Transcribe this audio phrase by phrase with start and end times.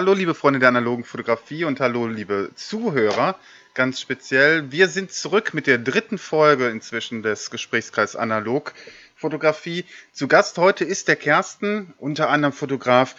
[0.00, 3.38] Hallo, liebe Freunde der analogen Fotografie und hallo, liebe Zuhörer.
[3.74, 8.72] Ganz speziell, wir sind zurück mit der dritten Folge inzwischen des Gesprächskreis Analog
[9.14, 9.84] Fotografie.
[10.14, 13.14] Zu Gast heute ist der Kersten, unter anderem Fotograf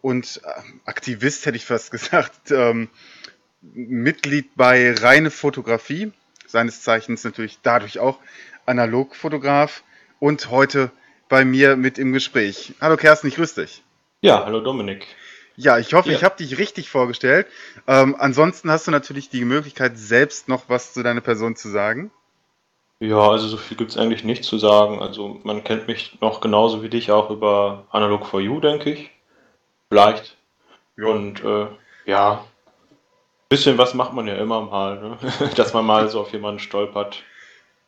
[0.00, 2.88] und äh, Aktivist, hätte ich fast gesagt, ähm,
[3.62, 6.10] Mitglied bei Reine Fotografie,
[6.48, 8.18] seines Zeichens natürlich dadurch auch
[8.66, 9.84] Analogfotograf
[10.18, 10.90] und heute
[11.28, 12.74] bei mir mit im Gespräch.
[12.80, 13.84] Hallo Kersten, ich grüße dich.
[14.20, 15.06] Ja, hallo Dominik.
[15.56, 16.16] Ja, ich hoffe, ja.
[16.16, 17.46] ich habe dich richtig vorgestellt.
[17.86, 22.10] Ähm, ansonsten hast du natürlich die Möglichkeit, selbst noch was zu deiner Person zu sagen.
[23.00, 25.00] Ja, also so viel gibt es eigentlich nicht zu sagen.
[25.00, 29.10] Also man kennt mich noch genauso wie dich auch über Analog for You, denke ich.
[29.88, 30.36] Vielleicht.
[30.96, 31.06] Ja.
[31.06, 31.66] Und äh,
[32.06, 32.44] ja,
[33.48, 35.18] bisschen was macht man ja immer mal, ne?
[35.56, 37.22] dass man mal so auf jemanden stolpert.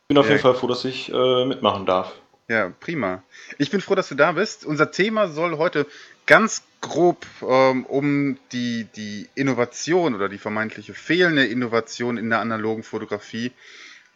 [0.07, 0.33] Bin auf ja.
[0.33, 2.13] jeden Fall froh, dass ich äh, mitmachen darf.
[2.47, 3.23] Ja, prima.
[3.57, 4.65] Ich bin froh, dass du da bist.
[4.65, 5.85] Unser Thema soll heute
[6.25, 12.83] ganz grob ähm, um die, die Innovation oder die vermeintliche fehlende Innovation in der analogen
[12.83, 13.51] Fotografie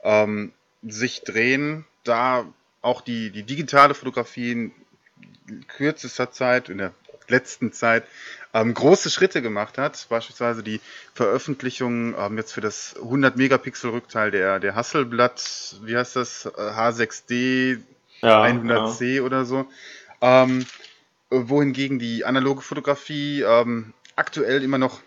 [0.04, 0.52] ähm,
[0.84, 2.46] sich drehen, da
[2.82, 4.72] auch die, die digitale Fotografie in
[5.68, 6.94] kürzester Zeit, in der
[7.28, 8.04] letzten Zeit,
[8.54, 10.06] ähm, große Schritte gemacht hat.
[10.10, 10.82] Beispielsweise die
[11.14, 17.80] Veröffentlichung ähm, jetzt für das 100 Megapixel Rückteil der, der Hasselblatt, wie heißt das, H6D
[18.22, 19.22] ja, 100C ja.
[19.24, 19.66] oder so.
[20.22, 20.66] Ähm,
[21.32, 25.02] wohingegen die analoge Fotografie ähm, aktuell immer noch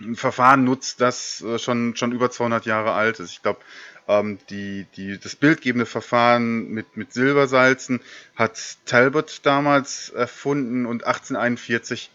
[0.00, 3.30] ein Verfahren nutzt, das äh, schon, schon über 200 Jahre alt ist.
[3.30, 3.60] Ich glaube,
[4.08, 8.00] ähm, die, die, das bildgebende Verfahren mit, mit Silbersalzen
[8.34, 12.10] hat Talbot damals erfunden und 1841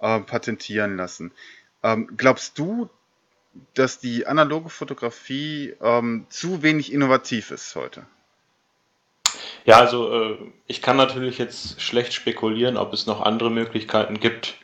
[0.00, 1.32] äh, patentieren lassen.
[1.82, 2.90] Ähm, glaubst du,
[3.74, 8.04] dass die analoge Fotografie ähm, zu wenig innovativ ist heute?
[9.64, 14.56] Ja, also äh, ich kann natürlich jetzt schlecht spekulieren, ob es noch andere Möglichkeiten gibt.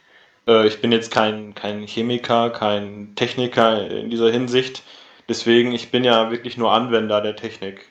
[0.47, 4.83] Äh, ich bin jetzt kein, kein Chemiker, kein Techniker in dieser Hinsicht.
[5.28, 7.91] Deswegen, ich bin ja wirklich nur Anwender der Technik.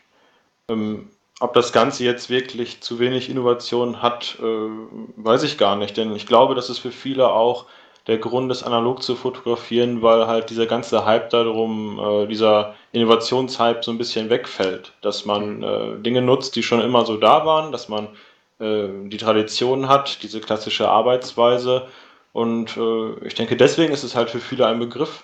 [0.70, 1.09] Ähm,
[1.40, 5.97] ob das Ganze jetzt wirklich zu wenig Innovation hat, äh, weiß ich gar nicht.
[5.97, 7.66] Denn ich glaube, dass es für viele auch
[8.09, 13.84] der Grund ist, analog zu fotografieren, weil halt dieser ganze Hype darum, äh, dieser Innovationshype
[13.84, 14.94] so ein bisschen wegfällt.
[15.02, 18.09] Dass man äh, Dinge nutzt, die schon immer so da waren, dass man
[18.59, 21.88] äh, die Tradition hat, diese klassische Arbeitsweise.
[22.34, 25.24] Und äh, ich denke, deswegen ist es halt für viele ein Begriff.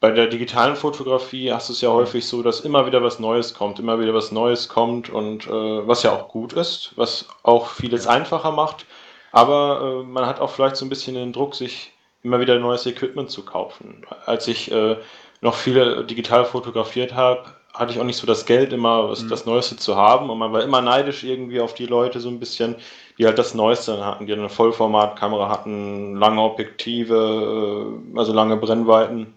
[0.00, 3.54] Bei der digitalen Fotografie hast du es ja häufig so, dass immer wieder was Neues
[3.54, 5.50] kommt, immer wieder was Neues kommt und äh,
[5.86, 8.84] was ja auch gut ist, was auch vieles einfacher macht.
[9.32, 11.92] Aber äh, man hat auch vielleicht so ein bisschen den Druck, sich
[12.22, 14.04] immer wieder neues Equipment zu kaufen.
[14.26, 14.96] Als ich äh,
[15.40, 19.28] noch viel digital fotografiert habe, hatte ich auch nicht so das Geld, immer was, mhm.
[19.28, 20.28] das Neueste zu haben.
[20.28, 22.74] Und man war immer neidisch irgendwie auf die Leute so ein bisschen,
[23.18, 29.34] die halt das Neueste hatten, die eine Vollformatkamera hatten, lange Objektive, äh, also lange Brennweiten.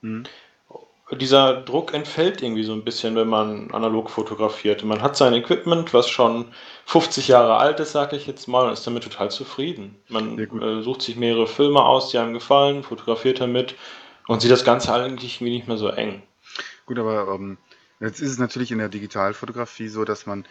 [0.00, 0.24] Mhm
[1.16, 4.84] dieser Druck entfällt irgendwie so ein bisschen, wenn man analog fotografiert.
[4.84, 6.46] Man hat sein Equipment, was schon
[6.86, 9.96] 50 Jahre alt ist, sage ich jetzt mal, und ist damit total zufrieden.
[10.08, 13.74] Man äh, sucht sich mehrere Filme aus, die einem gefallen, fotografiert damit
[14.26, 16.22] und sieht das Ganze eigentlich irgendwie nicht mehr so eng.
[16.84, 17.56] Gut, aber ähm,
[18.00, 20.44] jetzt ist es natürlich in der Digitalfotografie so, dass man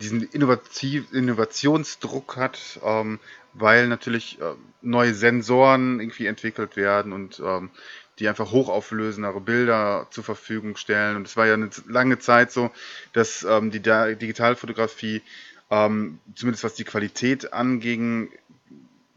[0.00, 3.20] diesen Innovativ Innovationsdruck hat, ähm,
[3.52, 7.70] weil natürlich äh, neue Sensoren irgendwie entwickelt werden und ähm,
[8.18, 11.16] die einfach hochauflösendere Bilder zur Verfügung stellen.
[11.16, 12.70] Und es war ja eine lange Zeit so,
[13.12, 15.22] dass ähm, die Digitalfotografie,
[15.70, 18.30] ähm, zumindest was die Qualität anging,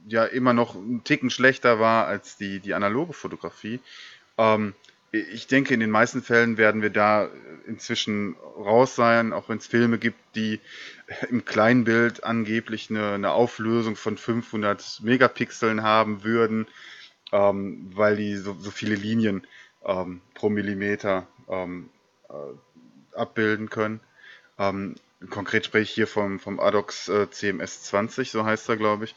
[0.07, 3.79] ja immer noch einen Ticken schlechter war als die, die analoge Fotografie.
[4.37, 4.73] Ähm,
[5.11, 7.29] ich denke, in den meisten Fällen werden wir da
[7.67, 10.59] inzwischen raus sein, auch wenn es Filme gibt, die
[11.29, 16.67] im Kleinbild angeblich eine, eine Auflösung von 500 Megapixeln haben würden
[17.31, 19.45] ähm, weil die so, so viele Linien
[19.85, 21.89] ähm, pro Millimeter ähm,
[22.29, 23.99] äh, abbilden können.
[24.57, 24.95] Ähm,
[25.29, 29.15] konkret spreche ich hier vom, vom ADOX äh, CMS 20, so heißt er, glaube ich.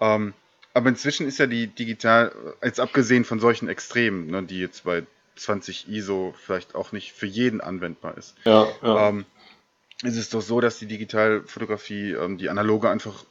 [0.00, 0.34] Ähm,
[0.72, 5.04] aber inzwischen ist ja die digital, jetzt abgesehen von solchen Extremen, ne, die jetzt bei
[5.36, 8.36] 20 ISO vielleicht auch nicht für jeden anwendbar ist.
[8.44, 9.08] Ja, ja.
[9.08, 9.24] Ähm,
[10.02, 13.24] ist es doch so, dass die Digitalfotografie die analoge einfach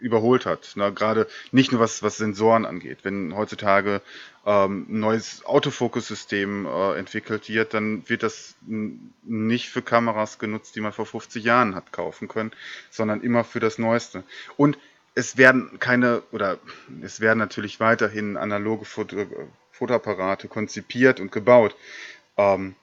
[0.00, 0.72] überholt hat.
[0.76, 0.92] Ne?
[0.92, 2.98] Gerade nicht nur was, was Sensoren angeht.
[3.02, 4.00] Wenn heutzutage
[4.44, 10.80] ähm, ein neues Autofokussystem äh, entwickelt wird, dann wird das nicht für Kameras genutzt, die
[10.80, 12.52] man vor 50 Jahren hat kaufen können,
[12.90, 14.24] sondern immer für das Neueste.
[14.56, 14.78] Und
[15.14, 16.58] es werden keine, oder
[17.02, 19.26] es werden natürlich weiterhin analoge Foto,
[19.72, 21.76] Fotoapparate konzipiert und gebaut.
[22.36, 22.74] Ähm,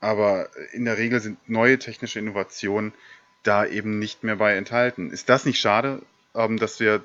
[0.00, 2.92] aber in der Regel sind neue technische Innovationen
[3.42, 5.10] da eben nicht mehr bei enthalten.
[5.10, 6.02] Ist das nicht schade,
[6.34, 7.02] ähm, dass wir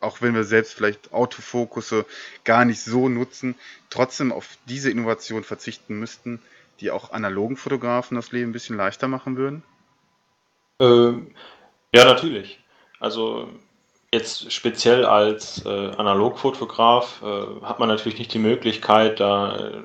[0.00, 2.06] auch wenn wir selbst vielleicht Autofokusse
[2.44, 3.54] gar nicht so nutzen,
[3.90, 6.40] trotzdem auf diese Innovation verzichten müssten,
[6.80, 9.62] die auch analogen Fotografen das Leben ein bisschen leichter machen würden?
[10.78, 11.34] Ähm,
[11.94, 12.60] ja, natürlich.
[13.00, 13.48] Also
[14.12, 19.82] jetzt speziell als äh, Analogfotograf äh, hat man natürlich nicht die Möglichkeit, da äh,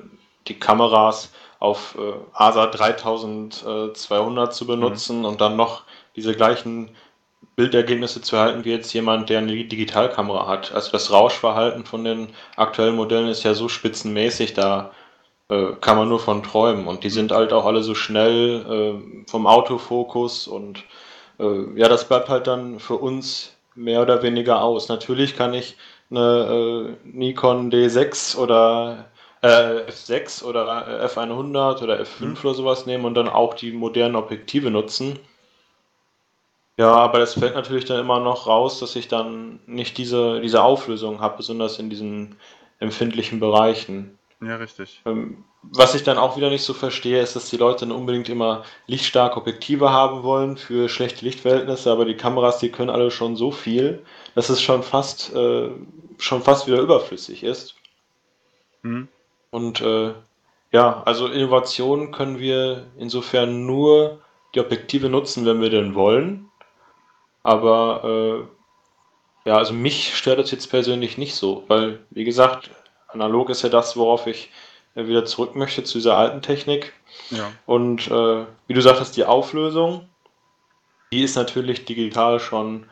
[0.48, 5.24] die Kameras auf äh, ASA 3200 zu benutzen mhm.
[5.24, 5.84] und dann noch
[6.16, 6.94] diese gleichen
[7.56, 10.72] Bildergebnisse zu erhalten wie jetzt jemand, der eine Digitalkamera hat.
[10.72, 14.92] Also das Rauschverhalten von den aktuellen Modellen ist ja so spitzenmäßig, da
[15.48, 16.86] äh, kann man nur von träumen.
[16.86, 18.64] Und die sind halt auch alle so schnell
[18.96, 20.84] äh, vom Autofokus und
[21.38, 24.88] äh, ja, das bleibt halt dann für uns mehr oder weniger aus.
[24.88, 25.76] Natürlich kann ich
[26.10, 29.06] eine äh, Nikon D6 oder
[29.42, 32.36] äh, F6 oder F100 oder F5 mhm.
[32.42, 35.18] oder sowas nehmen und dann auch die modernen Objektive nutzen.
[36.82, 40.64] Ja, aber das fällt natürlich dann immer noch raus, dass ich dann nicht diese, diese
[40.64, 42.34] Auflösung habe, besonders in diesen
[42.80, 44.18] empfindlichen Bereichen.
[44.40, 45.00] Ja, richtig.
[45.06, 48.28] Ähm, was ich dann auch wieder nicht so verstehe, ist, dass die Leute dann unbedingt
[48.28, 53.36] immer lichtstarke Objektive haben wollen für schlechte Lichtverhältnisse, aber die Kameras, die können alle schon
[53.36, 55.70] so viel, dass es schon fast, äh,
[56.18, 57.76] schon fast wieder überflüssig ist.
[58.82, 59.06] Mhm.
[59.52, 60.14] Und äh,
[60.72, 64.18] ja, also Innovationen können wir insofern nur
[64.56, 66.48] die Objektive nutzen, wenn wir denn wollen.
[67.42, 68.48] Aber
[69.44, 72.70] äh, ja, also mich stört das jetzt persönlich nicht so, weil, wie gesagt,
[73.08, 74.50] analog ist ja das, worauf ich
[74.94, 76.92] äh, wieder zurück möchte zu dieser alten Technik.
[77.30, 77.50] Ja.
[77.66, 80.08] Und äh, wie du sagtest, die Auflösung,
[81.12, 82.86] die ist natürlich digital schon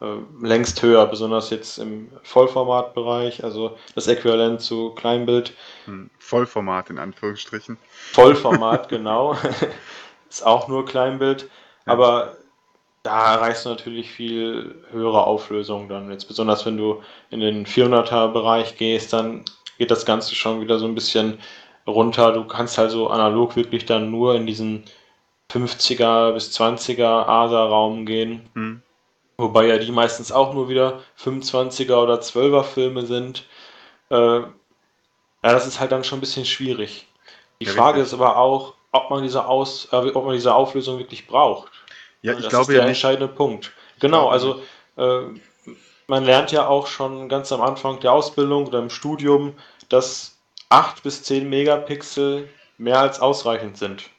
[0.00, 0.06] äh,
[0.42, 5.54] längst höher, besonders jetzt im Vollformatbereich, also das Äquivalent zu Kleinbild.
[5.86, 7.78] Hm, Vollformat in Anführungsstrichen.
[8.12, 9.36] Vollformat, genau.
[10.30, 11.48] ist auch nur Kleinbild.
[11.86, 11.92] Ja.
[11.92, 12.36] Aber
[13.06, 16.10] da erreichst du natürlich viel höhere Auflösung dann.
[16.10, 19.44] Jetzt besonders wenn du in den 400er Bereich gehst, dann
[19.78, 21.38] geht das Ganze schon wieder so ein bisschen
[21.86, 22.32] runter.
[22.32, 24.84] Du kannst also analog wirklich dann nur in diesen
[25.52, 28.48] 50er bis 20er ASA-Raum gehen.
[28.54, 28.82] Mhm.
[29.38, 33.44] Wobei ja die meistens auch nur wieder 25er oder 12er Filme sind.
[34.10, 34.50] Äh, ja,
[35.42, 37.06] das ist halt dann schon ein bisschen schwierig.
[37.60, 38.14] Die ja, Frage richtig.
[38.14, 41.70] ist aber auch, ob man diese Aus, äh, ob man diese Auflösung wirklich braucht.
[42.26, 43.28] Ja, ich das glaube ist der ja entscheidende.
[43.28, 43.72] Punkt.
[44.00, 44.60] Genau, also
[44.96, 45.20] äh,
[46.06, 49.54] man lernt ja auch schon ganz am Anfang der Ausbildung oder im Studium,
[49.88, 50.36] dass
[50.68, 54.10] 8 bis 10 Megapixel mehr als ausreichend sind.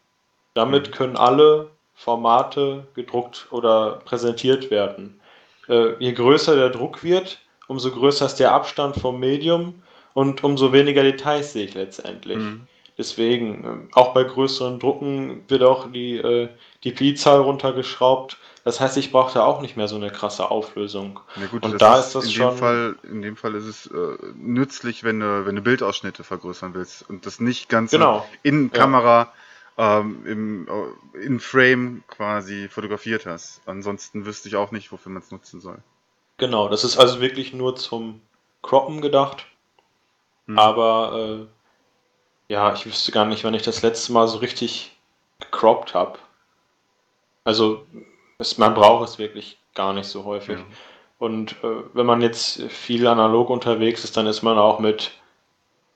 [0.54, 0.92] Damit mhm.
[0.92, 5.20] können alle Formate gedruckt oder präsentiert werden.
[5.68, 9.84] Äh, je größer der Druck wird, umso größer ist der Abstand vom Medium
[10.14, 12.38] und umso weniger Details sehe ich letztendlich.
[12.38, 12.68] Mhm.
[12.98, 16.50] Deswegen, ähm, auch bei größeren Drucken wird auch die, äh,
[16.84, 18.38] die Pi-Zahl runtergeschraubt.
[18.64, 21.20] Das heißt, ich brauche da auch nicht mehr so eine krasse Auflösung.
[21.40, 22.50] Ja gut, und da ist, ist das in schon.
[22.50, 26.74] Dem Fall, in dem Fall ist es äh, nützlich, wenn du, wenn du Bildausschnitte vergrößern
[26.74, 28.26] willst und das nicht ganz genau.
[28.42, 29.32] in Kamera
[29.78, 30.00] ja.
[30.00, 33.62] ähm, im äh, in Frame quasi fotografiert hast.
[33.68, 35.78] Ansonsten wüsste ich auch nicht, wofür man es nutzen soll.
[36.38, 38.22] Genau, das ist also wirklich nur zum
[38.64, 39.46] Croppen gedacht.
[40.48, 40.58] Hm.
[40.58, 41.57] Aber äh,
[42.48, 44.96] ja, ich wüsste gar nicht, wann ich das letzte Mal so richtig
[45.40, 46.20] gecroppt habe.
[47.44, 47.86] Also,
[48.38, 50.58] es, man braucht es wirklich gar nicht so häufig.
[50.58, 50.66] Ja.
[51.20, 55.12] Und äh, wenn man jetzt viel analog unterwegs ist, dann ist man auch mit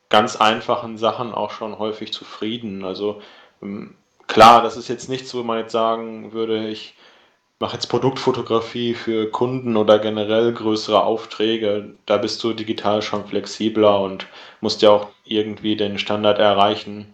[0.10, 2.84] ganz einfachen Sachen auch schon häufig zufrieden.
[2.84, 3.22] Also
[3.62, 3.96] ähm,
[4.27, 6.96] klar, das ist jetzt nichts, wo man jetzt sagen würde, ich
[7.62, 14.01] mache jetzt Produktfotografie für Kunden oder generell größere Aufträge, da bist du digital schon flexibler
[14.01, 14.27] und
[14.60, 17.13] musst ja auch irgendwie den Standard erreichen.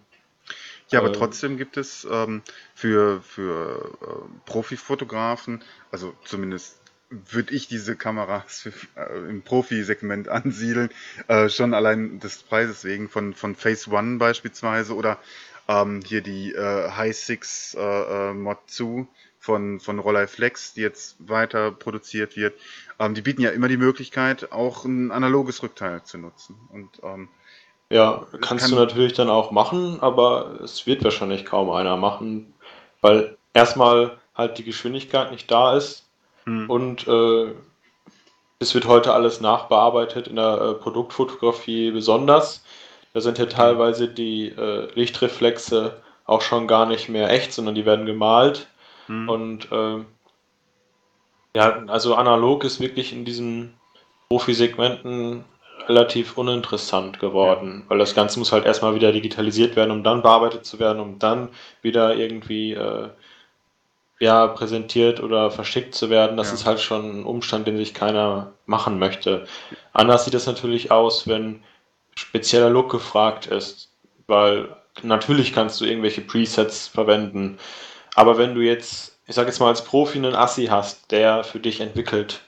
[0.90, 2.42] Ja, aber äh, trotzdem gibt es ähm,
[2.74, 4.06] für, für äh,
[4.46, 5.62] Profifotografen,
[5.92, 10.88] also zumindest würde ich diese Kameras für, äh, im Profi-Segment ansiedeln,
[11.28, 15.18] äh, schon allein des Preises wegen von, von Phase One beispielsweise oder
[15.68, 19.06] ähm, hier die äh, High Six äh, Mod 2
[19.48, 22.52] von, von Rollei Flex, die jetzt weiter produziert wird,
[22.98, 26.56] ähm, die bieten ja immer die Möglichkeit, auch ein analoges Rückteil zu nutzen.
[26.70, 27.30] Und, ähm,
[27.88, 32.52] ja, kannst kann du natürlich dann auch machen, aber es wird wahrscheinlich kaum einer machen,
[33.00, 36.04] weil erstmal halt die Geschwindigkeit nicht da ist
[36.44, 36.68] hm.
[36.68, 37.54] und äh,
[38.58, 42.62] es wird heute alles nachbearbeitet in der äh, Produktfotografie besonders.
[43.14, 43.50] Da sind ja hm.
[43.50, 48.68] teilweise die äh, Lichtreflexe auch schon gar nicht mehr echt, sondern die werden gemalt.
[49.08, 49.28] Mhm.
[49.28, 50.04] Und äh,
[51.54, 53.74] ja, also analog ist wirklich in diesen
[54.28, 55.44] Profi-Segmenten
[55.88, 60.66] relativ uninteressant geworden, weil das Ganze muss halt erstmal wieder digitalisiert werden, um dann bearbeitet
[60.66, 61.48] zu werden, um dann
[61.80, 63.08] wieder irgendwie äh,
[64.20, 66.54] ja, präsentiert oder verschickt zu werden, das Ja.
[66.54, 69.46] ist halt schon ein Umstand, den sich keiner machen möchte.
[69.92, 71.62] Anders sieht es natürlich aus, wenn
[72.16, 73.90] spezieller Look gefragt ist,
[74.26, 77.58] weil natürlich kannst du irgendwelche Presets verwenden,
[78.18, 81.60] aber wenn du jetzt, ich sag jetzt mal als Profi einen Assi hast, der für
[81.60, 82.40] dich entwickelt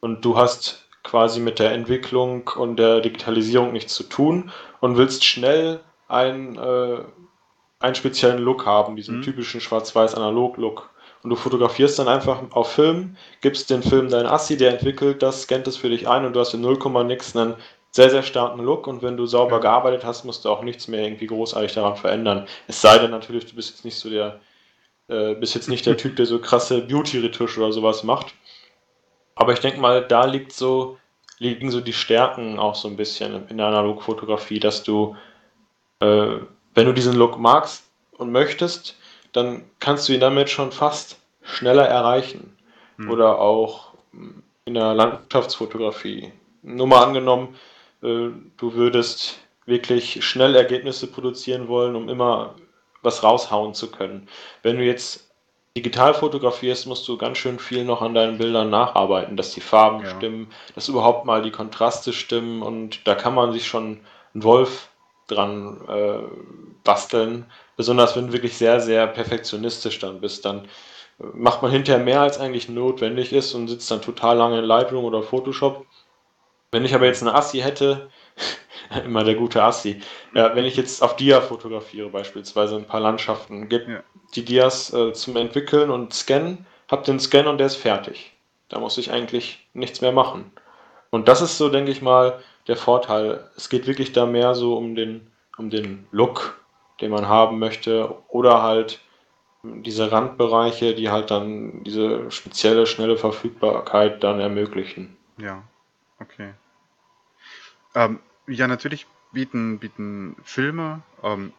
[0.00, 5.24] und du hast quasi mit der Entwicklung und der Digitalisierung nichts zu tun und willst
[5.24, 5.78] schnell
[6.08, 6.98] einen, äh,
[7.78, 9.22] einen speziellen Look haben, diesen Mhm.
[9.22, 10.90] typischen Schwarz-Weiß-Analog-Look.
[11.22, 15.42] Und du fotografierst dann einfach auf Film, gibst den Film deinen Assi, der entwickelt das,
[15.42, 17.54] scannt es für dich ein und du hast in 0, nix einen
[17.92, 19.62] sehr, sehr starken Look und wenn du sauber Ja.
[19.62, 22.48] gearbeitet hast, musst du auch nichts mehr irgendwie großartig daran verändern.
[22.66, 24.40] Es sei denn natürlich, du bist jetzt nicht so der,
[25.08, 28.34] äh, bist jetzt nicht der Typ, der so krasse Beauty-Retusche oder sowas macht.
[29.34, 30.98] Aber ich denke mal, da liegt so,
[31.38, 35.16] liegen so die Stärken auch so ein bisschen in der Analogfotografie, dass du,
[36.00, 36.36] äh,
[36.74, 38.96] wenn du diesen Look magst und möchtest,
[39.32, 42.56] dann kannst du ihn damit schon fast schneller erreichen.
[42.96, 43.10] Hm.
[43.10, 44.34] Oder auch mh,
[44.66, 46.32] in der Landschaftsfotografie.
[46.62, 47.56] Nur mal angenommen,
[48.02, 52.54] äh, du würdest wirklich schnell Ergebnisse produzieren wollen, um immer
[53.04, 54.28] was raushauen zu können.
[54.62, 55.30] Wenn du jetzt
[55.76, 60.04] digital fotografierst, musst du ganz schön viel noch an deinen Bildern nacharbeiten, dass die Farben
[60.04, 60.10] Ja.
[60.10, 64.00] stimmen, dass überhaupt mal die Kontraste stimmen und da kann man sich schon
[64.34, 64.88] einen Wolf
[65.26, 66.18] dran äh,
[66.84, 67.50] basteln.
[67.76, 70.66] Besonders wenn du wirklich sehr, sehr perfektionistisch dann bist, dann
[71.18, 74.64] äh, macht man hinterher mehr als eigentlich notwendig ist und sitzt dann total lange in
[74.64, 75.86] Lightroom oder Photoshop.
[76.70, 78.10] Wenn ich aber jetzt eine Assi hätte,
[79.04, 80.00] immer der gute Assi,
[80.34, 84.02] ja, wenn ich jetzt auf Dia fotografiere, beispielsweise ein paar Landschaften, gebe Ja.
[84.34, 88.32] die Dias äh, zum Entwickeln und Scannen, hab den Scan und der ist fertig.
[88.68, 90.50] Da muss ich eigentlich nichts mehr machen.
[91.10, 93.48] Und das ist so, denke ich mal, der Vorteil.
[93.56, 96.60] Es geht wirklich da mehr so um den, um den Look,
[97.00, 99.00] den man haben möchte, oder halt
[99.62, 105.16] diese Randbereiche, die halt dann diese spezielle, schnelle Verfügbarkeit dann ermöglichen.
[105.38, 105.62] Ja,
[106.20, 106.50] okay.
[107.94, 111.52] Ähm, ja, natürlich bieten, bieten Filme ähm,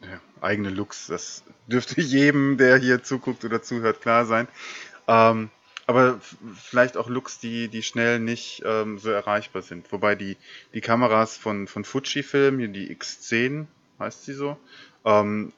[0.00, 1.06] ja, eigene Looks.
[1.06, 4.48] Das dürfte jedem, der hier zuguckt oder zuhört, klar sein.
[5.08, 5.50] Ähm,
[5.86, 6.20] aber
[6.54, 9.90] vielleicht auch Looks, die, die schnell nicht ähm, so erreichbar sind.
[9.92, 10.36] Wobei die,
[10.74, 13.66] die Kameras von, von Fujifilm, die X10,
[13.98, 14.56] heißt sie so,
[15.04, 15.52] ähm,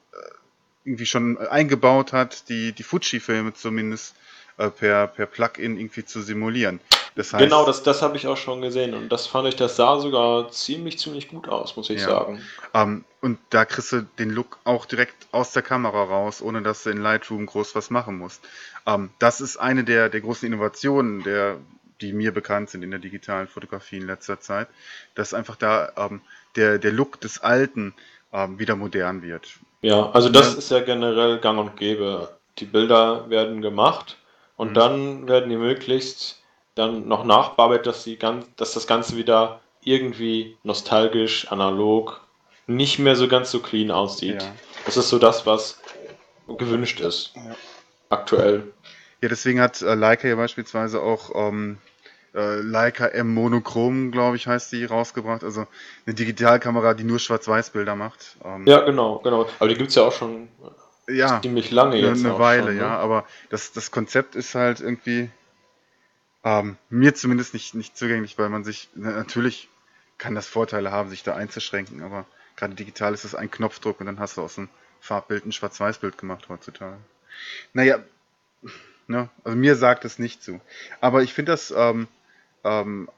[0.83, 4.15] irgendwie schon eingebaut hat, die, die Fuji-Filme zumindest
[4.57, 6.79] äh, per, per Plugin irgendwie zu simulieren.
[7.15, 9.77] Das heißt, Genau, das, das habe ich auch schon gesehen und das fand ich, das
[9.77, 12.07] sah sogar ziemlich, ziemlich gut aus, muss ich Ja.
[12.07, 12.41] sagen.
[12.73, 16.83] Ähm, und da kriegst du den Look auch direkt aus der Kamera raus, ohne dass
[16.83, 18.41] du in Lightroom groß was machen musst.
[18.85, 21.57] Ähm, das ist eine der, der großen Innovationen, der,
[22.01, 24.67] die mir bekannt sind in der digitalen Fotografie in letzter Zeit,
[25.15, 26.21] dass einfach da ähm,
[26.57, 27.93] der, der Look des Alten
[28.33, 29.47] ähm, wieder modern wird.
[29.81, 30.57] Ja, also das Ja.
[30.59, 32.37] ist ja generell gang und gäbe.
[32.59, 34.17] Die Bilder werden gemacht
[34.57, 34.73] und Mhm.
[34.73, 36.41] dann werden die möglichst
[36.75, 42.21] dann noch nachbearbeitet, dass, die ganz, dass das Ganze wieder irgendwie nostalgisch, analog,
[42.67, 44.41] nicht mehr so ganz so clean aussieht.
[44.41, 44.51] Ja.
[44.85, 45.79] Das ist so das, was
[46.47, 47.33] gewünscht ist.
[47.35, 47.55] Ja.
[48.09, 48.73] Aktuell.
[49.21, 51.77] Ja, deswegen hat äh, Leica ja beispielsweise auch ähm,
[52.33, 55.43] äh, Leica M Monochrom, glaube ich, heißt die, rausgebracht.
[55.43, 55.65] Also
[56.05, 58.35] eine Digitalkamera, die nur Schwarz-Weiß-Bilder macht.
[58.43, 59.47] Ähm, Ja, genau, genau.
[59.59, 60.49] Aber die gibt es ja auch schon
[61.07, 61.41] ja.
[61.41, 62.25] ziemlich lange eine, jetzt.
[62.25, 62.81] eine Weile, schon, ne?
[62.81, 65.29] ja, aber das, das Konzept ist halt irgendwie
[66.43, 69.69] ähm, mir zumindest nicht, nicht zugänglich, weil man sich, na, natürlich
[70.17, 74.05] kann das Vorteile haben, sich da einzuschränken, aber gerade digital ist das ein Knopfdruck und
[74.05, 74.69] dann hast du aus einem
[75.01, 76.97] Farbbild ein Schwarz-Weiß-Bild gemacht heutzutage.
[77.73, 77.99] Naja,
[79.07, 80.61] ne, also mir sagt es nicht zu.
[81.01, 82.07] Aber ich finde das ähm,
[82.63, 83.09] ähm,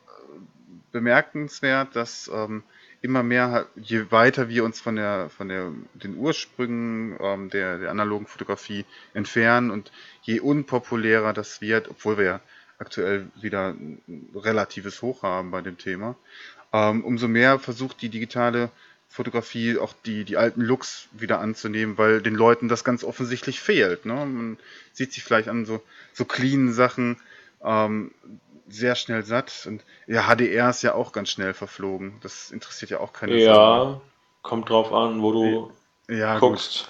[0.91, 2.63] bemerkenswert, dass ähm,
[3.01, 7.91] immer mehr, je weiter wir uns von der, von der, den Ursprüngen ähm, der, der
[7.91, 9.91] analogen Fotografie entfernen und
[10.23, 12.39] je unpopulärer das wird, obwohl wir ja
[12.79, 14.01] aktuell wieder ein
[14.35, 16.15] relatives Hoch haben bei dem Thema,
[16.73, 18.69] ähm, umso mehr versucht die digitale
[19.09, 24.05] Fotografie auch die, die alten Looks wieder anzunehmen, weil den Leuten das ganz offensichtlich fehlt.
[24.05, 24.13] Ne?
[24.13, 24.57] Man
[24.91, 25.81] sieht sich vielleicht an so,
[26.13, 27.17] so cleanen Sachen
[27.63, 28.11] ähm,
[28.67, 29.65] sehr schnell satt.
[29.67, 32.19] Und ja, HDR ist ja auch ganz schnell verflogen.
[32.21, 33.37] Das interessiert ja auch keine.
[33.37, 33.99] Ja,
[34.41, 35.71] kommt drauf an, wo du
[36.09, 36.49] Ja, gut.
[36.51, 36.87] guckst.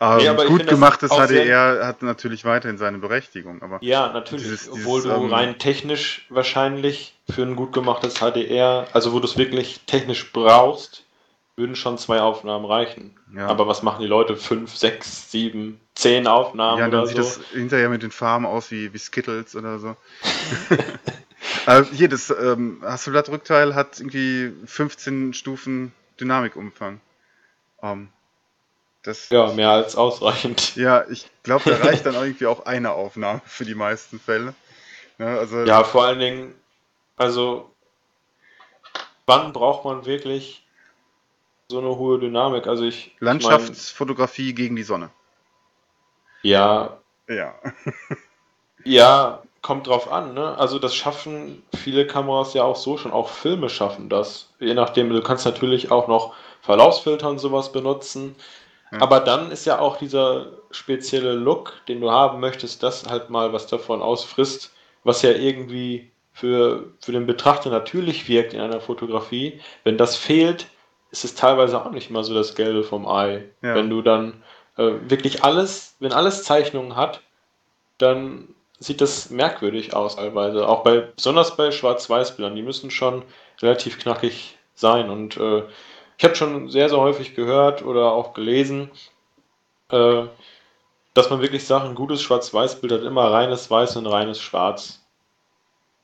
[0.00, 4.42] Ähm, Nee, aber gut gemachtes HDR hat natürlich weiterhin seine Berechtigung, aber Ja, natürlich.
[4.44, 9.20] Dieses- dieses, Obwohl du ähm, rein technisch wahrscheinlich für ein gut gemachtes HDR, also wo
[9.20, 11.03] du es wirklich technisch brauchst,
[11.56, 13.16] würden schon zwei Aufnahmen reichen.
[13.34, 13.46] Ja.
[13.46, 14.36] Aber was machen die Leute?
[14.36, 17.22] Fünf, sechs, sieben, zehn Aufnahmen ja, dann oder sieht so?
[17.22, 19.96] das hinterher mit den Farben aus wie, wie Skittles oder so.
[21.66, 27.00] äh, hier, das ähm, Hasselblatt-Rückteil hat irgendwie 15 Stufen Dynamikumfang.
[27.82, 28.08] Ähm,
[29.02, 30.74] Das, Ja, mehr als ausreichend.
[30.76, 34.54] ja, ich glaube, da reicht dann irgendwie auch eine Aufnahme für die meisten Fälle.
[35.18, 36.54] Ne, also, Ja, vor allen Dingen,
[37.16, 37.70] also
[39.26, 40.63] wann braucht man wirklich
[41.70, 42.66] so eine hohe Dynamik?
[42.66, 45.10] Also ich, ich meine, Landschaftsfotografie gegen die Sonne.
[46.42, 47.54] ja, Ja.
[48.84, 50.58] ja, kommt drauf an, ne?
[50.58, 54.52] Also das schaffen viele Kameras ja auch so schon, auch Filme schaffen das.
[54.60, 58.36] Je nachdem, du kannst natürlich auch noch Verlaufsfilter und sowas benutzen.
[58.92, 59.00] Ja.
[59.00, 63.52] Aber dann ist ja auch dieser spezielle Look, den du haben möchtest, das halt mal
[63.54, 69.60] was davon ausfrisst, was ja irgendwie für, für den Betrachter natürlich wirkt in einer Fotografie.
[69.82, 70.66] Wenn das fehlt,
[71.14, 73.44] ist es teilweise auch nicht mal so das Gelbe vom Ei.
[73.62, 73.76] Ja.
[73.76, 74.42] Wenn du dann
[74.76, 77.20] äh, wirklich alles, wenn alles Zeichnungen hat,
[77.98, 78.48] dann
[78.80, 80.68] sieht das merkwürdig aus teilweise.
[80.68, 83.22] Auch bei, besonders bei Schwarz-Weiß-Bildern, die müssen schon
[83.62, 85.08] relativ knackig sein.
[85.08, 85.62] Und äh,
[86.18, 88.90] ich habe schon sehr, sehr häufig gehört oder auch gelesen,
[89.90, 90.24] äh,
[91.14, 95.00] dass man wirklich sagt, ein gutes Schwarz-Weiß-Bild hat immer reines Weiß und reines Schwarz.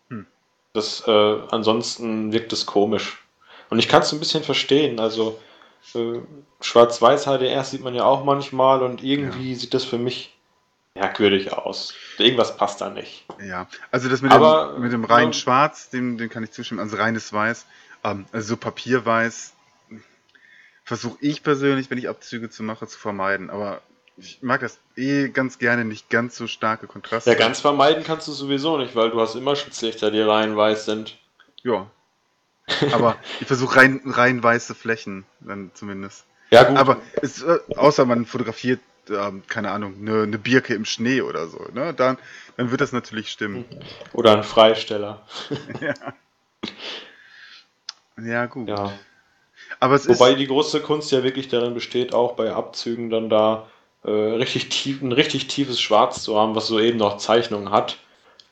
[0.09, 0.29] Hm.
[0.73, 3.20] Das, äh, ansonsten wirkt es komisch.
[3.71, 5.01] Und ich kann es ein bisschen verstehen.
[5.01, 5.41] Also
[5.95, 6.21] äh,
[6.61, 10.37] Schwarz-Weiß HDR sieht man ja auch manchmal und irgendwie sieht das für mich
[10.95, 11.95] merkwürdig aus.
[12.19, 13.25] Irgendwas passt da nicht.
[13.43, 15.39] Ja, also das mit Aber, dem, mit dem reinen ja.
[15.39, 17.67] Schwarz, dem, dem kann ich zustimmen, also reines Weiß,
[18.05, 19.55] ähm, also so Papierweiß
[20.85, 23.81] versuche ich persönlich, wenn ich Abzüge zu mache, zu vermeiden, aber
[24.17, 27.31] ich mag das eh ganz gerne, nicht ganz so starke Kontraste.
[27.31, 30.85] Ja, ganz vermeiden kannst du sowieso nicht, weil du hast immer Schutzlichter, die rein weiß
[30.85, 31.17] sind.
[31.63, 31.89] Ja,
[32.93, 36.25] aber ich versuche rein, rein weiße Flächen, dann zumindest.
[36.51, 36.77] Ja, gut.
[36.77, 41.49] Aber es, äh, außer man fotografiert, ähm, keine Ahnung, eine, eine Birke im Schnee oder
[41.49, 41.95] so, ne?
[41.95, 42.19] Dann,
[42.57, 43.65] dann wird das natürlich stimmen.
[44.13, 45.27] Oder ein Freisteller.
[48.23, 48.69] Ja, gut.
[48.69, 48.93] Ja.
[49.79, 50.39] Aber es Wobei ist.
[50.39, 53.69] die große Kunst ja wirklich darin besteht, auch bei Abzügen dann da
[54.05, 57.99] äh, richtig tief, ein richtig tiefes Schwarz zu haben, was so eben noch Zeichnungen hat.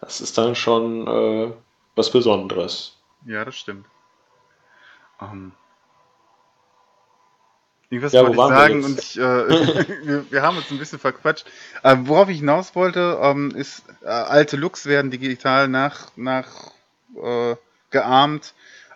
[0.01, 1.53] Das ist dann schon äh,
[1.97, 2.97] was Besonderes.
[3.27, 3.87] Ja, das stimmt.
[5.21, 5.53] Ähm,
[7.91, 8.87] irgendwas Ja, wollte wo ich wir sagen jetzt?
[8.87, 9.23] und ich, äh,
[10.07, 11.47] wir, wir haben uns ein bisschen verquatscht.
[11.85, 16.73] Ähm, worauf ich hinaus wollte, ähm, ist, äh, alte Looks werden digital nach, nach
[17.17, 17.57] äh,
[17.91, 18.55] geahmt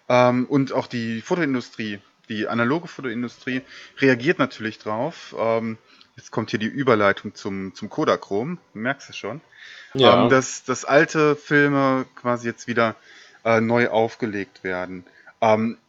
[0.09, 3.63] ähm, und auch die Fotoindustrie, die analoge Fotoindustrie
[3.99, 5.35] reagiert natürlich drauf.
[5.39, 5.79] Ähm,
[6.17, 9.41] jetzt kommt hier die Überleitung zum, zum Kodachrom, du merkst es schon.
[9.95, 10.25] Ja.
[10.25, 12.95] Ähm, dass, dass alte Filme quasi jetzt wieder
[13.45, 15.05] äh, neu aufgelegt werden.
[15.41, 15.82] Ähm, äh,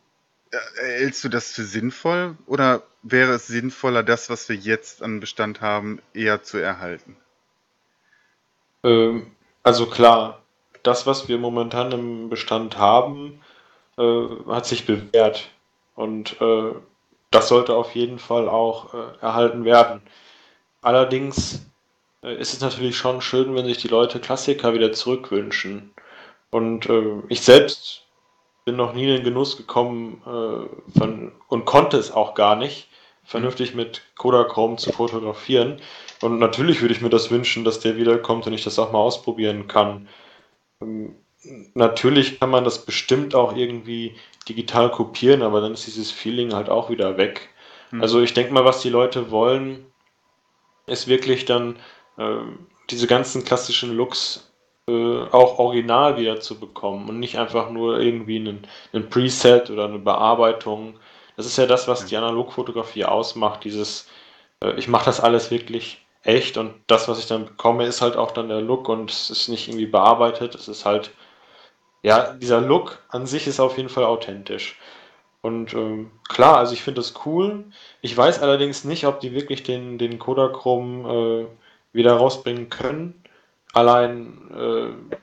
[0.75, 5.61] hältst du das für sinnvoll oder wäre es sinnvoller, das, was wir jetzt an Bestand
[5.61, 7.17] haben, eher zu erhalten?
[8.83, 9.31] Ähm,
[9.63, 10.41] also klar,
[10.83, 13.41] das, was wir momentan im Bestand haben,
[13.97, 15.49] äh, hat sich bewährt.
[15.95, 16.73] Und äh,
[17.31, 20.01] das sollte auf jeden Fall auch äh, erhalten werden.
[20.81, 21.65] Allerdings
[22.21, 25.93] ist es natürlich schon schön, wenn sich die Leute Klassiker wieder zurückwünschen.
[26.51, 26.89] Und
[27.27, 28.02] ich selbst
[28.65, 32.87] bin noch nie in den Genuss gekommen äh, von, und konnte es auch gar nicht,
[33.23, 35.81] vernünftig mit Kodachrome zu fotografieren.
[36.21, 38.99] Und natürlich würde ich mir das wünschen, dass der wiederkommt und ich das auch mal
[38.99, 40.07] ausprobieren kann.
[40.81, 41.15] Ähm,
[41.73, 44.15] Natürlich kann man das bestimmt auch irgendwie
[44.47, 47.49] digital kopieren, aber dann ist dieses Feeling halt auch wieder weg.
[47.89, 48.01] Hm.
[48.01, 49.85] Also ich denke mal, was die Leute wollen,
[50.85, 51.77] ist wirklich dann
[52.17, 54.52] ähm, diese ganzen klassischen Looks
[54.89, 59.85] äh, auch original wieder zu bekommen und nicht einfach nur irgendwie einen, einen Preset oder
[59.85, 60.99] eine Bearbeitung.
[61.37, 64.07] Das ist ja das, was die Analogfotografie ausmacht, dieses
[64.63, 68.15] äh, ich mache das alles wirklich echt und das, was ich dann bekomme, ist halt
[68.17, 71.11] auch dann der Look und es ist nicht irgendwie bearbeitet, es ist halt,
[72.03, 74.77] ja, dieser Look an sich ist auf jeden Fall authentisch.
[75.41, 77.65] Und ähm, klar, also ich finde das cool.
[78.01, 81.47] Ich weiß allerdings nicht, ob die wirklich den, den Kodachrom äh,
[81.93, 83.22] wieder rausbringen können.
[83.73, 85.15] Allein, äh,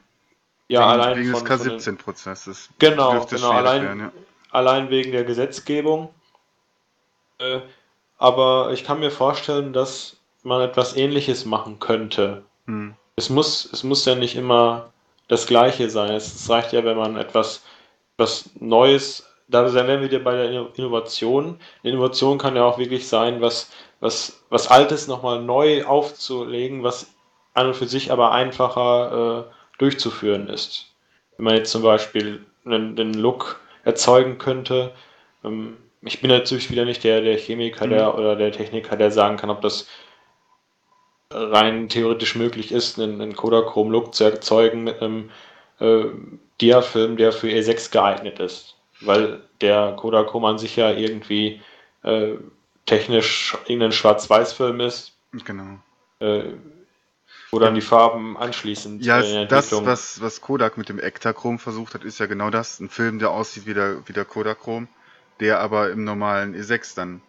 [0.69, 2.69] ja, wegen, allein wegen von, des von den, K17-Prozesses.
[2.79, 4.13] Genau, genau, allein- werden, ja.
[4.51, 6.13] allein wegen der Gesetzgebung.
[7.39, 7.61] Äh,
[8.19, 12.43] aber ich kann mir vorstellen, dass man etwas Ähnliches machen könnte.
[12.67, 12.95] Hm.
[13.17, 14.93] Es muss, es muss ja nicht immer
[15.29, 16.13] das Gleiche sein.
[16.13, 17.63] Es, es reicht ja, wenn man etwas,
[18.17, 21.59] etwas Neues, da wären wir wieder bei der Inno- Innovation.
[21.83, 27.07] Eine Innovation kann ja auch wirklich sein, was, was, was Altes nochmal neu aufzulegen, was
[27.61, 30.87] an und für sich aber einfacher äh, durchzuführen ist.
[31.37, 34.93] Wenn man jetzt zum Beispiel einen, den Look erzeugen könnte,
[35.45, 37.91] ähm, ich bin natürlich wieder nicht der, der Chemiker Mhm.
[37.91, 39.87] der, oder der Techniker, der sagen kann, ob das
[41.33, 45.31] rein theoretisch möglich ist, einen, einen Kodachrom-Look zu erzeugen mit einem
[45.79, 46.07] äh,
[46.61, 48.77] Diafilm, der für E6 geeignet ist.
[49.01, 51.61] Weil der Kodachrom an sich ja irgendwie
[52.03, 52.33] äh,
[52.87, 55.13] technisch irgendein Schwarz-Weiß-Film ist.
[55.45, 55.79] Genau.
[56.19, 56.55] Äh,
[57.51, 61.95] wo dann die Farben anschließend Ja, äh, das, was, was Kodak mit dem Ektachrom versucht
[61.95, 62.81] hat, ist ja genau das.
[62.81, 64.89] Ein Film, der aussieht wie der, wie der Kodachrom,
[65.41, 67.23] der aber im normalen E6 dann.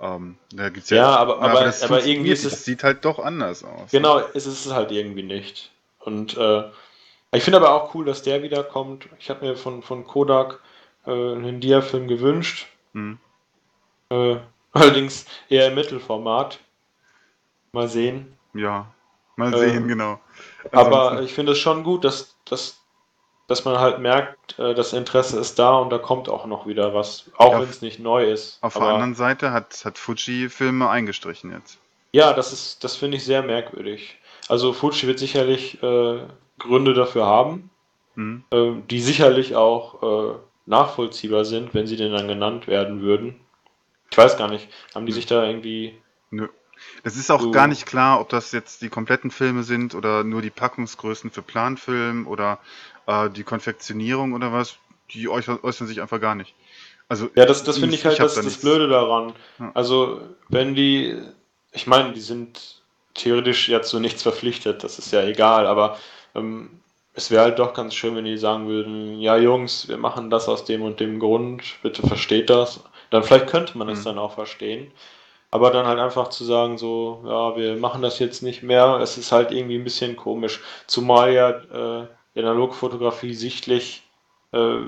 [0.00, 2.64] Ähm, da gibt's ja, ja aber, aber, aber, aber irgendwie ist es.
[2.64, 3.90] sieht halt doch anders aus.
[3.90, 5.70] Genau, es ist es halt irgendwie nicht.
[6.00, 6.64] Und äh,
[7.32, 9.08] ich finde aber auch cool, dass der wiederkommt.
[9.18, 10.60] Ich habe mir von, von Kodak
[11.04, 12.68] äh, einen Dia-Film gewünscht.
[12.94, 13.18] Hm.
[14.10, 14.36] Äh,
[14.72, 16.60] allerdings eher im Mittelformat.
[17.72, 18.38] Mal sehen.
[18.54, 18.92] Ja,
[19.38, 20.20] mal sehen, ähm, genau.
[20.72, 22.80] Aber ich finde es schon gut, dass, dass,
[23.46, 26.94] dass man halt merkt, äh, das Interesse ist da und da kommt auch noch wieder
[26.94, 28.58] was, auch ja, wenn es nicht neu ist.
[28.60, 31.78] Auf der anderen Seite hat, hat Fuji Filme eingestrichen jetzt.
[32.12, 34.18] Ja, das ist, das finde ich sehr merkwürdig.
[34.48, 36.20] Also Fuji wird sicherlich äh,
[36.58, 37.70] Gründe dafür haben,
[38.14, 38.44] mhm.
[38.50, 40.34] äh, die sicherlich auch äh,
[40.66, 43.40] nachvollziehbar sind, wenn sie denn dann genannt werden würden.
[44.10, 45.98] Ich weiß gar nicht, haben die sich da irgendwie
[46.30, 46.48] Nö.
[47.02, 47.50] Es ist auch so.
[47.50, 51.42] gar nicht klar, ob das jetzt die kompletten Filme sind oder nur die Packungsgrößen für
[51.42, 52.58] Planfilm oder
[53.06, 54.76] äh, die Konfektionierung oder was.
[55.12, 56.54] Die äußern, äußern sich einfach gar nicht.
[57.08, 59.32] Also, ja, das, das finde ich halt ich das, da das Blöde daran.
[59.58, 59.70] Ja.
[59.74, 61.18] Also, wenn die,
[61.72, 62.82] ich meine, die sind
[63.14, 65.98] theoretisch jetzt so nichts verpflichtet, das ist ja egal, aber
[66.34, 66.80] ähm,
[67.14, 70.48] es wäre halt doch ganz schön, wenn die sagen würden, ja Jungs, wir machen das
[70.48, 72.80] aus dem und dem Grund, bitte versteht das.
[73.10, 74.04] Dann vielleicht könnte man es mhm.
[74.04, 74.92] dann auch verstehen.
[75.50, 79.16] Aber dann halt einfach zu sagen, so, ja, wir machen das jetzt nicht mehr, es
[79.16, 80.60] ist halt irgendwie ein bisschen komisch.
[80.86, 84.02] Zumal ja äh, die Analogfotografie sichtlich
[84.52, 84.80] äh,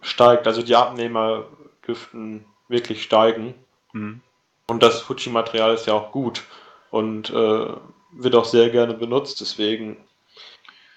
[0.00, 0.46] steigt.
[0.46, 1.44] Also die Abnehmer
[1.86, 3.54] dürften wirklich steigen.
[3.92, 4.20] Mhm.
[4.66, 6.42] Und das Fuji-Material ist ja auch gut
[6.90, 7.66] und äh,
[8.12, 9.40] wird auch sehr gerne benutzt.
[9.40, 9.96] Deswegen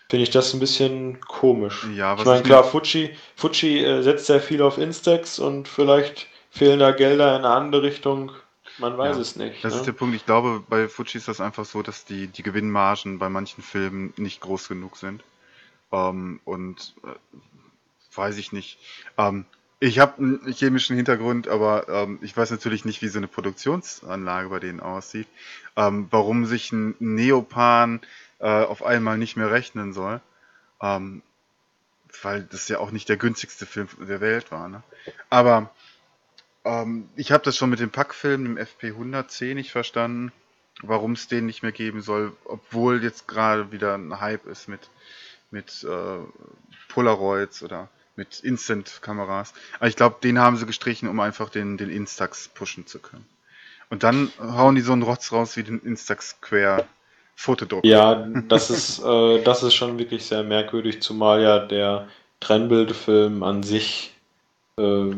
[0.10, 1.86] finde ich das ein bisschen komisch.
[1.96, 6.80] Ja, ich meine, klar, Fuji, Fuji äh, setzt sehr viel auf Instax und vielleicht fehlen
[6.80, 8.32] da Gelder in eine andere Richtung.
[8.78, 9.64] Man weiß ja, es nicht.
[9.64, 9.80] Das ne?
[9.80, 10.16] ist der Punkt.
[10.16, 14.14] Ich glaube, bei Fuji ist das einfach so, dass die, die Gewinnmargen bei manchen Filmen
[14.18, 15.24] nicht groß genug sind.
[15.92, 18.80] Ähm, und äh, weiß ich nicht.
[19.18, 19.46] Ähm,
[19.80, 24.50] ich habe einen chemischen Hintergrund, aber ähm, ich weiß natürlich nicht, wie so eine Produktionsanlage
[24.50, 25.28] bei denen aussieht.
[25.76, 28.02] Ähm, warum sich ein Neopan
[28.40, 30.22] äh, auf einmal nicht mehr rechnen soll.
[30.82, 31.22] Ähm,
[32.24, 34.68] weil das ja auch nicht der günstigste Film der Welt war.
[34.70, 34.84] Ne?
[35.30, 35.70] Aber
[36.68, 40.32] ähm, ich habe das schon mit dem Packfilm, dem FP110 nicht verstanden,
[40.82, 44.90] warum es den nicht mehr geben soll, obwohl jetzt gerade wieder ein Hype ist mit,
[45.52, 46.20] mit äh,
[46.90, 49.54] Polaroids oder mit Instant-Kameras.
[49.80, 53.26] Aber ich glaube, den haben sie gestrichen, um einfach den, den Instax pushen zu können.
[53.90, 56.86] Und dann hauen die so einen Rotz raus wie den Instax Square
[57.36, 57.86] Fotodruck.
[57.86, 58.16] Ja,
[58.48, 62.08] das ist, äh, das ist schon wirklich sehr merkwürdig, zumal ja der
[62.40, 64.14] Trennbildfilm an sich
[64.78, 65.12] äh,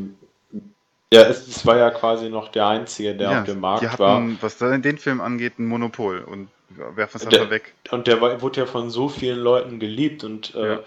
[1.12, 3.90] ja, es, es, war ja quasi noch der einzige, der ja, auf dem Markt die
[3.90, 4.24] hatten, war.
[4.42, 6.50] Was den Film angeht, ein Monopol und
[6.96, 7.74] werfen es einfach weg.
[7.92, 10.80] Und der wurde ja von so vielen Leuten geliebt und äh, ja.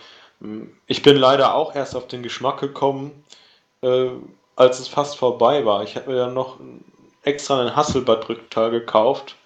[0.87, 3.24] ich bin leider auch erst auf den Geschmack gekommen,
[3.82, 4.11] äh,
[4.54, 5.82] als es fast vorbei war.
[5.82, 6.58] Ich habe mir dann noch
[7.24, 9.37] extra einen Hasselbad-Rückteil gekauft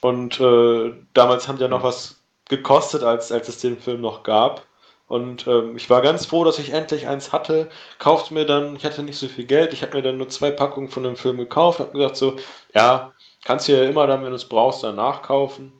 [0.00, 4.22] und äh, damals haben die ja noch was gekostet, als, als es den Film noch
[4.22, 4.64] gab.
[5.06, 7.68] Und ähm, ich war ganz froh, dass ich endlich eins hatte.
[7.98, 10.50] Kaufte mir dann, ich hatte nicht so viel Geld, ich habe mir dann nur zwei
[10.50, 12.36] Packungen von dem Film gekauft, habe gesagt so,
[12.74, 13.12] ja,
[13.44, 15.72] kannst du ja immer dann, wenn du es brauchst, dann nachkaufen.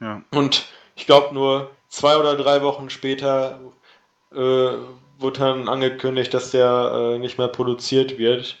[0.00, 0.22] Ja.
[0.30, 3.58] Und ich glaube nur zwei oder drei Wochen später
[4.32, 4.38] äh,
[5.18, 8.56] wurde dann angekündigt, dass der äh, nicht mehr produziert wird.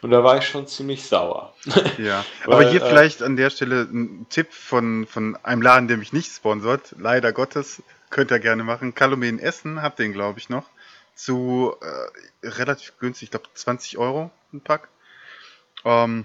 [0.00, 1.52] Und da war ich schon ziemlich sauer.
[1.98, 5.88] Ja, Weil, aber hier äh, vielleicht an der Stelle ein Tipp von, von einem Laden,
[5.88, 7.82] der mich nicht sponsort, leider Gottes,
[8.16, 8.94] Könnt ihr gerne machen.
[8.94, 10.70] Kalumen Essen habt den, glaube ich, noch.
[11.14, 14.88] Zu äh, relativ günstig, ich glaube 20 Euro ein Pack.
[15.84, 16.24] Ähm,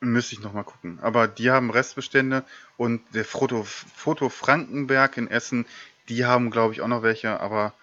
[0.00, 1.00] müsste ich nochmal gucken.
[1.02, 2.44] Aber die haben Restbestände
[2.78, 5.66] und der Foto, Foto Frankenberg in Essen,
[6.08, 7.74] die haben, glaube ich, auch noch welche, aber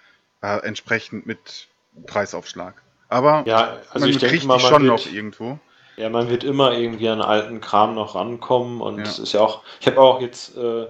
[0.42, 1.68] äh, entsprechend mit
[2.08, 2.82] Preisaufschlag.
[3.10, 5.60] Aber ja, also man ich denke mal, man schon noch irgendwo.
[5.98, 9.62] Ja, man wird immer irgendwie an alten Kram noch rankommen und es ist ja auch,
[9.80, 10.88] ich habe auch jetzt äh,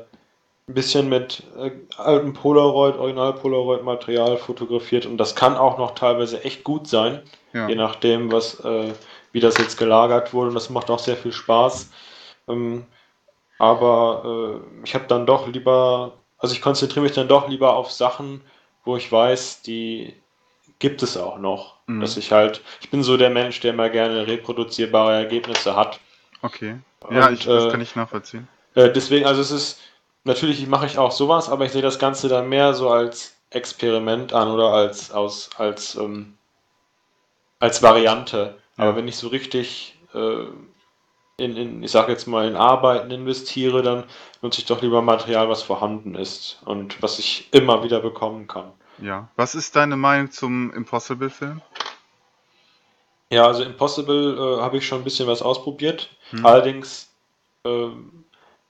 [0.68, 6.64] ein bisschen mit äh, altem Polaroid, Original-Polaroid-Material fotografiert und das kann auch noch teilweise echt
[6.64, 7.22] gut sein,
[7.54, 7.68] ja.
[7.68, 8.94] je nachdem, was, äh,
[9.32, 11.92] wie das jetzt gelagert wurde und das macht auch sehr viel Spaß.
[12.48, 12.86] Ähm,
[13.60, 17.92] aber äh, ich habe dann doch lieber, also ich konzentriere mich dann doch lieber auf
[17.92, 18.42] Sachen,
[18.86, 20.16] wo ich weiß, die
[20.80, 21.76] gibt es auch noch.
[21.86, 22.02] Mhm.
[22.02, 26.00] Dass ich halt, ich bin so der Mensch, der immer gerne reproduzierbare Ergebnisse hat.
[26.42, 26.80] Okay.
[27.12, 28.48] Ja, und, ich, das äh, kann ich nachvollziehen.
[28.74, 29.80] Äh, deswegen, also es ist,
[30.26, 34.34] natürlich mache ich auch sowas, aber ich sehe das Ganze dann mehr so als Experiment
[34.34, 36.38] an oder als, als, als, ähm,
[37.60, 38.58] als Variante.
[38.76, 40.48] Aber wenn ich so richtig äh,
[41.38, 44.06] in, in ich sage jetzt mal, in Arbeiten investiere, dann
[44.42, 48.72] nutze ich doch lieber Material, was vorhanden ist und was ich immer wieder bekommen kann.
[49.00, 49.28] Ja.
[49.36, 51.62] Was ist deine Meinung zum Impossible-Film?
[53.30, 56.10] Ja, also Impossible äh, habe ich schon ein bisschen was ausprobiert.
[56.30, 56.46] Hm.
[56.46, 57.10] Allerdings
[57.66, 57.88] äh,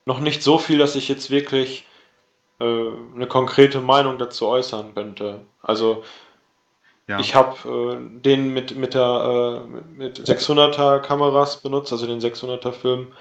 [0.05, 1.85] noch nicht so viel, dass ich jetzt wirklich
[2.59, 5.41] äh, eine konkrete Meinung dazu äußern könnte.
[5.61, 6.03] Also
[7.07, 7.19] ja.
[7.19, 12.71] ich habe äh, den mit, mit der äh, mit 600er Kameras benutzt, also den 600er
[12.71, 13.11] Film.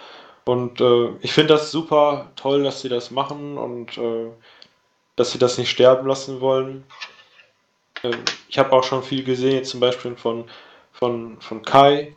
[0.44, 4.31] Und äh, ich finde das super toll, dass sie das machen und äh,
[5.16, 6.85] dass sie das nicht sterben lassen wollen.
[8.03, 8.12] Äh,
[8.49, 10.44] ich habe auch schon viel gesehen, jetzt zum Beispiel von,
[10.92, 12.14] von, von Kai.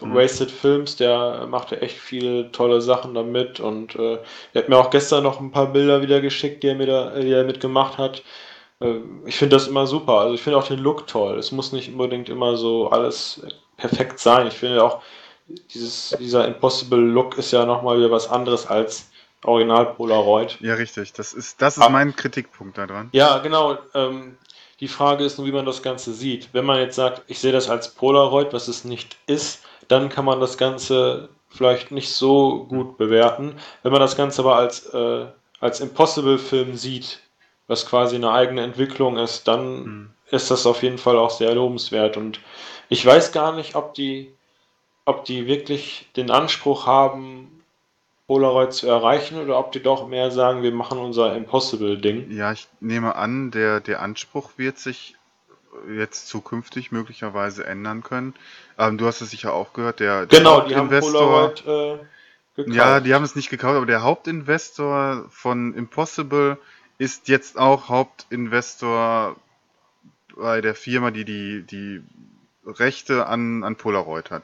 [0.00, 4.18] Wasted Films, der machte echt viele tolle Sachen damit und äh,
[4.52, 7.10] er hat mir auch gestern noch ein paar Bilder wieder geschickt, die er, mir da,
[7.18, 8.22] die er mitgemacht hat.
[8.80, 10.20] Äh, ich finde das immer super.
[10.20, 11.38] Also ich finde auch den Look toll.
[11.38, 13.46] Es muss nicht unbedingt immer so alles
[13.76, 14.48] perfekt sein.
[14.48, 15.02] Ich finde auch,
[15.72, 19.08] dieses, dieser Impossible Look ist ja nochmal wieder was anderes als
[19.44, 20.58] Original Polaroid.
[20.60, 21.12] Ja, richtig.
[21.12, 21.88] Das ist, das ist ah.
[21.88, 23.08] mein Kritikpunkt daran.
[23.12, 23.78] Ja, genau.
[23.94, 24.36] Ähm,
[24.80, 26.48] die Frage ist nur, wie man das Ganze sieht.
[26.52, 30.24] Wenn man jetzt sagt, ich sehe das als Polaroid, was es nicht ist, dann kann
[30.24, 33.54] man das Ganze vielleicht nicht so gut bewerten.
[33.82, 35.26] Wenn man das Ganze aber als, äh,
[35.60, 37.20] als Impossible-Film sieht,
[37.66, 40.10] was quasi eine eigene Entwicklung ist, dann mhm.
[40.30, 42.16] ist das auf jeden Fall auch sehr lobenswert.
[42.16, 42.40] Und
[42.88, 44.32] ich weiß gar nicht, ob die,
[45.04, 47.56] ob die wirklich den Anspruch haben,
[48.26, 52.30] Polaroid zu erreichen oder ob die doch mehr sagen, wir machen unser Impossible-Ding.
[52.32, 55.15] Ja, ich nehme an, der, der Anspruch wird sich
[55.94, 58.34] jetzt zukünftig möglicherweise ändern können.
[58.78, 61.98] Ähm, du hast es sicher auch gehört, der, der genau, die haben Polaroid äh,
[62.56, 62.76] gekauft.
[62.76, 66.58] Ja, die haben es nicht gekauft, aber der Hauptinvestor von Impossible
[66.98, 69.36] ist jetzt auch Hauptinvestor
[70.36, 72.02] bei der Firma, die die, die
[72.66, 74.42] Rechte an, an Polaroid hat.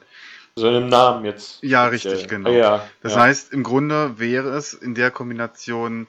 [0.55, 1.63] So im Namen jetzt.
[1.63, 2.51] Ja, richtig, genau.
[2.51, 3.21] Ja, das ja.
[3.21, 6.07] heißt, im Grunde wäre es in der Kombination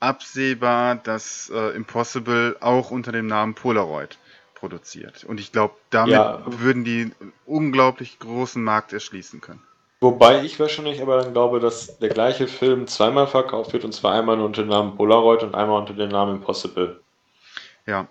[0.00, 4.18] absehbar, dass äh, Impossible auch unter dem Namen Polaroid
[4.56, 5.24] produziert.
[5.24, 6.42] Und ich glaube, damit ja.
[6.46, 9.62] würden die einen unglaublich großen Markt erschließen können.
[10.00, 14.12] Wobei ich wahrscheinlich aber dann glaube, dass der gleiche Film zweimal verkauft wird und zwar
[14.12, 17.00] einmal unter dem Namen Polaroid und einmal unter dem Namen Impossible.
[17.86, 18.06] Ja.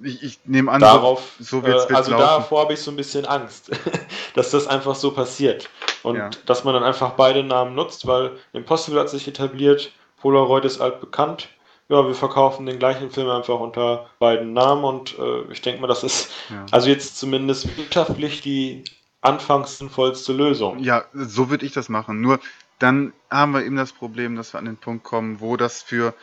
[0.00, 2.22] Ich, ich nehme an, Darauf, so, so wird es äh, Also laufen.
[2.22, 3.70] davor habe ich so ein bisschen Angst,
[4.34, 5.68] dass das einfach so passiert.
[6.02, 6.30] Und ja.
[6.46, 11.48] dass man dann einfach beide Namen nutzt, weil Impossible hat sich etabliert, Polaroid ist altbekannt
[11.88, 15.86] ja, wir verkaufen den gleichen Film einfach unter beiden Namen und äh, ich denke mal,
[15.86, 16.66] das ist ja.
[16.70, 18.84] also jetzt zumindest wirtschaftlich die
[19.20, 20.80] anfangs sinnvollste Lösung.
[20.80, 22.20] Ja, so würde ich das machen.
[22.20, 22.40] Nur
[22.78, 26.14] dann haben wir eben das Problem, dass wir an den Punkt kommen, wo das für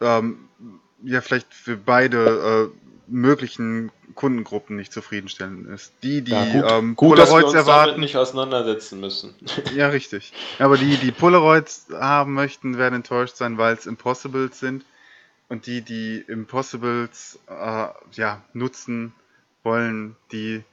[0.00, 0.48] ähm,
[1.04, 5.92] ja vielleicht für beide äh, möglichen Kundengruppen nicht zufriedenstellend ist.
[6.02, 9.34] Die, die ja, gut, ähm, gut, Polaroids dass wir uns erwarten, damit nicht auseinandersetzen müssen.
[9.74, 10.32] ja, richtig.
[10.58, 14.84] Aber die, die Polaroids haben möchten, werden enttäuscht sein, weil es Impossibles sind.
[15.52, 19.12] Und die, die Impossibles äh, ja, nutzen
[19.62, 20.64] wollen, die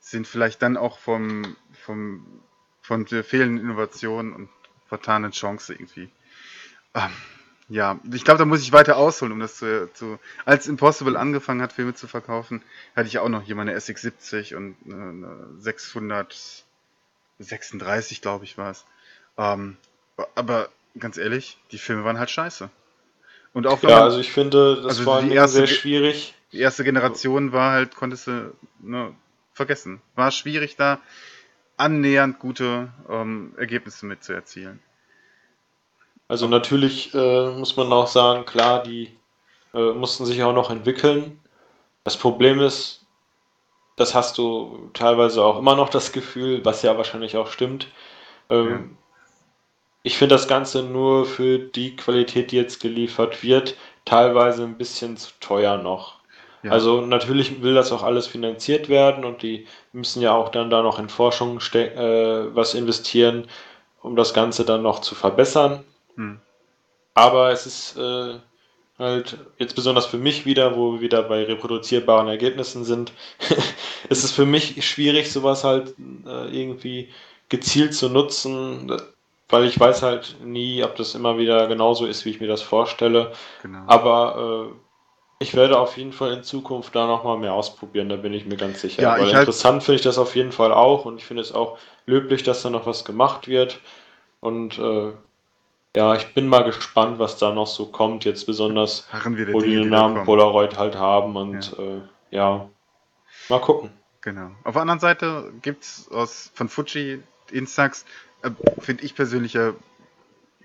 [0.00, 2.26] sind vielleicht dann auch vom, vom,
[2.82, 4.48] von der fehlenden Innovation und
[4.88, 6.10] vertanen Chance irgendwie.
[6.92, 7.12] Ähm,
[7.68, 10.18] ja, ich glaube, da muss ich weiter ausholen, um das zu, zu.
[10.44, 12.64] Als Impossible angefangen hat, Filme zu verkaufen,
[12.96, 18.84] hatte ich auch noch hier meine SX70 und eine 636, glaube ich, war es.
[19.38, 19.76] Ähm,
[20.34, 20.68] aber
[20.98, 22.70] ganz ehrlich, die Filme waren halt scheiße.
[23.52, 26.34] Und auch ja, man, also ich finde, das also war erste, sehr schwierig.
[26.52, 29.14] Die erste Generation war halt, konntest du ne,
[29.52, 30.00] vergessen.
[30.14, 31.00] War schwierig da
[31.76, 34.80] annähernd gute ähm, Ergebnisse mit zu erzielen.
[36.28, 39.10] Also natürlich äh, muss man auch sagen, klar, die
[39.74, 41.40] äh, mussten sich auch noch entwickeln.
[42.04, 43.04] Das Problem ist,
[43.96, 47.88] das hast du teilweise auch immer noch das Gefühl, was ja wahrscheinlich auch stimmt.
[48.48, 48.96] Ähm,
[50.02, 55.16] ich finde das Ganze nur für die Qualität, die jetzt geliefert wird, teilweise ein bisschen
[55.16, 56.20] zu teuer noch.
[56.62, 56.72] Ja.
[56.72, 60.82] Also natürlich will das auch alles finanziert werden und die müssen ja auch dann da
[60.82, 63.48] noch in Forschung äh, was investieren,
[64.02, 65.84] um das Ganze dann noch zu verbessern.
[66.16, 66.40] Hm.
[67.14, 68.34] Aber es ist äh,
[68.98, 73.12] halt jetzt besonders für mich wieder, wo wir wieder bei reproduzierbaren Ergebnissen sind,
[74.08, 75.94] ist es für mich schwierig, sowas halt
[76.26, 77.08] äh, irgendwie
[77.48, 78.92] gezielt zu nutzen
[79.50, 82.62] weil ich weiß halt nie, ob das immer wieder genauso ist, wie ich mir das
[82.62, 83.32] vorstelle.
[83.62, 83.82] Genau.
[83.86, 84.74] Aber äh,
[85.42, 88.56] ich werde auf jeden Fall in Zukunft da nochmal mehr ausprobieren, da bin ich mir
[88.56, 89.02] ganz sicher.
[89.02, 91.52] Ja, weil halt interessant finde ich das auf jeden Fall auch und ich finde es
[91.52, 93.80] auch löblich, dass da noch was gemacht wird.
[94.40, 95.12] Und äh,
[95.96, 99.08] ja, ich bin mal gespannt, was da noch so kommt, jetzt besonders,
[99.50, 101.84] wo die den Namen Polaroid halt haben und ja.
[101.84, 102.68] Äh, ja,
[103.48, 103.90] mal gucken.
[104.20, 104.50] Genau.
[104.64, 106.10] Auf der anderen Seite gibt es
[106.54, 108.04] von Fuji Instax
[108.42, 108.50] äh,
[108.80, 109.74] finde ich persönlich ja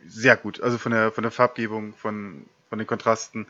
[0.05, 0.61] sehr gut.
[0.61, 3.47] Also von der, von der Farbgebung, von, von den Kontrasten.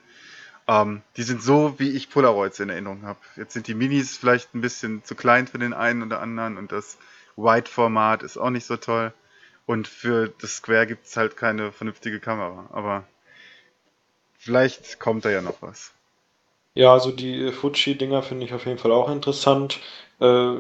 [0.67, 3.19] Ähm, die sind so, wie ich Polaroids in Erinnerung habe.
[3.35, 6.71] Jetzt sind die Minis vielleicht ein bisschen zu klein für den einen oder anderen und
[6.71, 6.97] das
[7.35, 9.13] Wide-Format ist auch nicht so toll.
[9.65, 12.67] Und für das Square gibt es halt keine vernünftige Kamera.
[12.71, 13.03] Aber
[14.38, 15.91] vielleicht kommt da ja noch was.
[16.75, 19.79] Ja, also die Fuji-Dinger finde ich auf jeden Fall auch interessant.
[20.19, 20.55] Äh,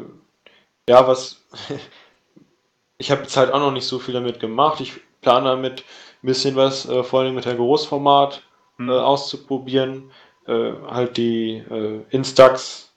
[0.87, 1.41] ja, was.
[2.97, 4.79] ich habe jetzt halt auch noch nicht so viel damit gemacht.
[4.81, 5.83] Ich plane damit
[6.23, 8.41] ein bisschen was, äh, vor allem mit der Großformat
[8.77, 8.89] hm.
[8.89, 10.11] äh, auszuprobieren.
[10.47, 12.93] Äh, halt die äh, Instax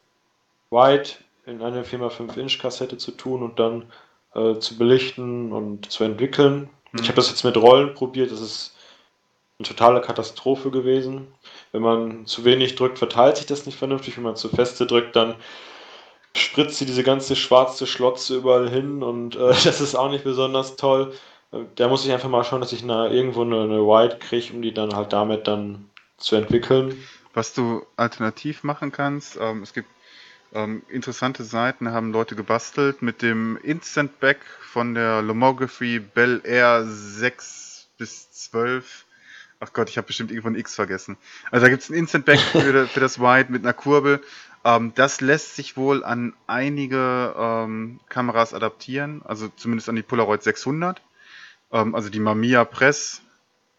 [0.71, 1.15] White
[1.47, 3.91] in eine 4x5 Inch Kassette zu tun und dann
[4.35, 6.69] äh, zu belichten und zu entwickeln.
[6.91, 7.01] Hm.
[7.01, 8.75] Ich habe das jetzt mit Rollen probiert, das ist
[9.59, 11.27] eine totale Katastrophe gewesen.
[11.73, 14.17] Wenn man zu wenig drückt, verteilt sich das nicht vernünftig.
[14.17, 15.35] Wenn man zu feste drückt, dann
[16.37, 20.77] spritzt sie diese ganze schwarze Schlotze überall hin und äh, das ist auch nicht besonders
[20.77, 21.13] toll.
[21.77, 24.61] Da muss ich einfach mal schauen, dass ich eine, irgendwo eine, eine White kriege, um
[24.61, 25.89] die dann halt damit dann
[26.19, 27.03] zu entwickeln.
[27.33, 29.89] Was du alternativ machen kannst, ähm, es gibt
[30.53, 36.85] ähm, interessante Seiten, haben Leute gebastelt mit dem Instant Back von der Lomography Bell Air
[36.85, 39.05] 6 bis 12.
[39.61, 41.17] Ach Gott, ich habe bestimmt irgendwo ein X vergessen.
[41.51, 44.23] Also da gibt es ein Instant Back für, für, das White mit einer Kurbel.
[44.65, 50.43] Ähm, das lässt sich wohl an einige ähm, Kameras adaptieren, also zumindest an die Polaroid
[50.43, 51.01] 600.
[51.73, 53.23] Ähm, also die Mamiya Press,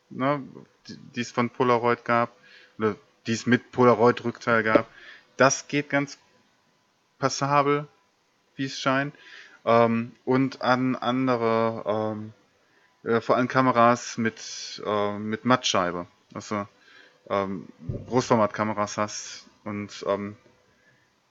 [0.09, 0.41] ne,
[0.87, 2.31] die es von Polaroid gab,
[2.77, 2.95] oder
[3.27, 4.87] die es mit Polaroid-Rückteil gab.
[5.37, 6.17] Das geht ganz
[7.19, 7.87] passabel,
[8.55, 9.13] wie es scheint.
[9.65, 12.33] Ähm, und an andere, ähm,
[13.03, 16.07] äh, vor allem Kameras mit, äh, mit Mattscheibe.
[16.33, 16.67] Also
[17.29, 17.67] ähm,
[18.07, 20.37] Großformatkameras hast und ähm,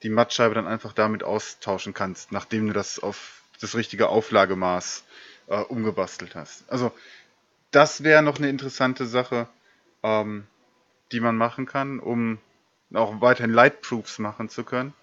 [0.02, 5.04] die Mattscheibe dann einfach damit austauschen kannst, nachdem du das auf das richtige Auflagemaß
[5.48, 6.64] äh, umgebastelt hast.
[6.70, 6.92] Also
[7.70, 9.48] das wäre noch eine interessante Sache,
[10.02, 10.46] ähm,
[11.12, 12.38] die man machen kann, um
[12.94, 14.94] auch weiterhin Lightproofs machen zu können.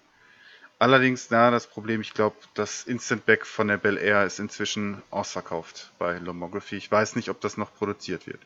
[0.78, 5.02] Allerdings, na, das Problem, ich glaube, das Instant Back von der Bel Air ist inzwischen
[5.10, 6.76] ausverkauft bei Lomography.
[6.76, 8.40] Ich weiß nicht, ob das noch produziert wird.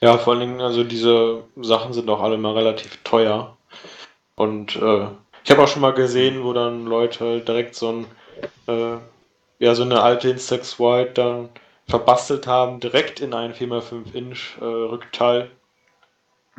[0.00, 3.56] Ja, vor allen Dingen, also diese Sachen sind auch alle mal relativ teuer.
[4.36, 5.08] Und äh,
[5.44, 8.06] ich habe auch schon mal gesehen, wo dann Leute direkt so ein
[8.66, 8.98] äh,
[9.60, 11.50] ja, so eine alte Instax White dann
[11.86, 15.50] verbastelt haben, direkt in ein 4x5 Inch äh, Rückteil.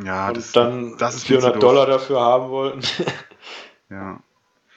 [0.04, 2.82] Ja, und das, dann das ist 400 Dollar dafür haben wollten.
[3.90, 4.20] ja.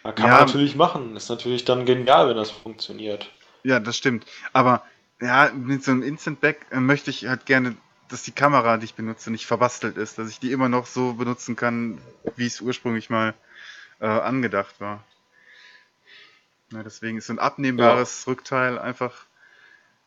[0.03, 1.17] Da kann ja, man natürlich machen.
[1.17, 3.31] Ist natürlich dann genial, wenn das funktioniert.
[3.63, 4.27] Ja, das stimmt.
[4.53, 4.83] Aber
[5.21, 7.77] ja, mit so einem Instant Back äh, möchte ich halt gerne,
[8.09, 11.15] dass die Kamera, die ich benutze, nicht verbastelt ist, dass ich die immer noch so
[11.15, 11.99] benutzen kann,
[12.37, 13.35] wie es ursprünglich mal
[14.05, 15.03] äh, angedacht war.
[16.73, 18.33] Ja, deswegen ist so ein abnehmbares ja.
[18.33, 19.15] Rückteil einfach,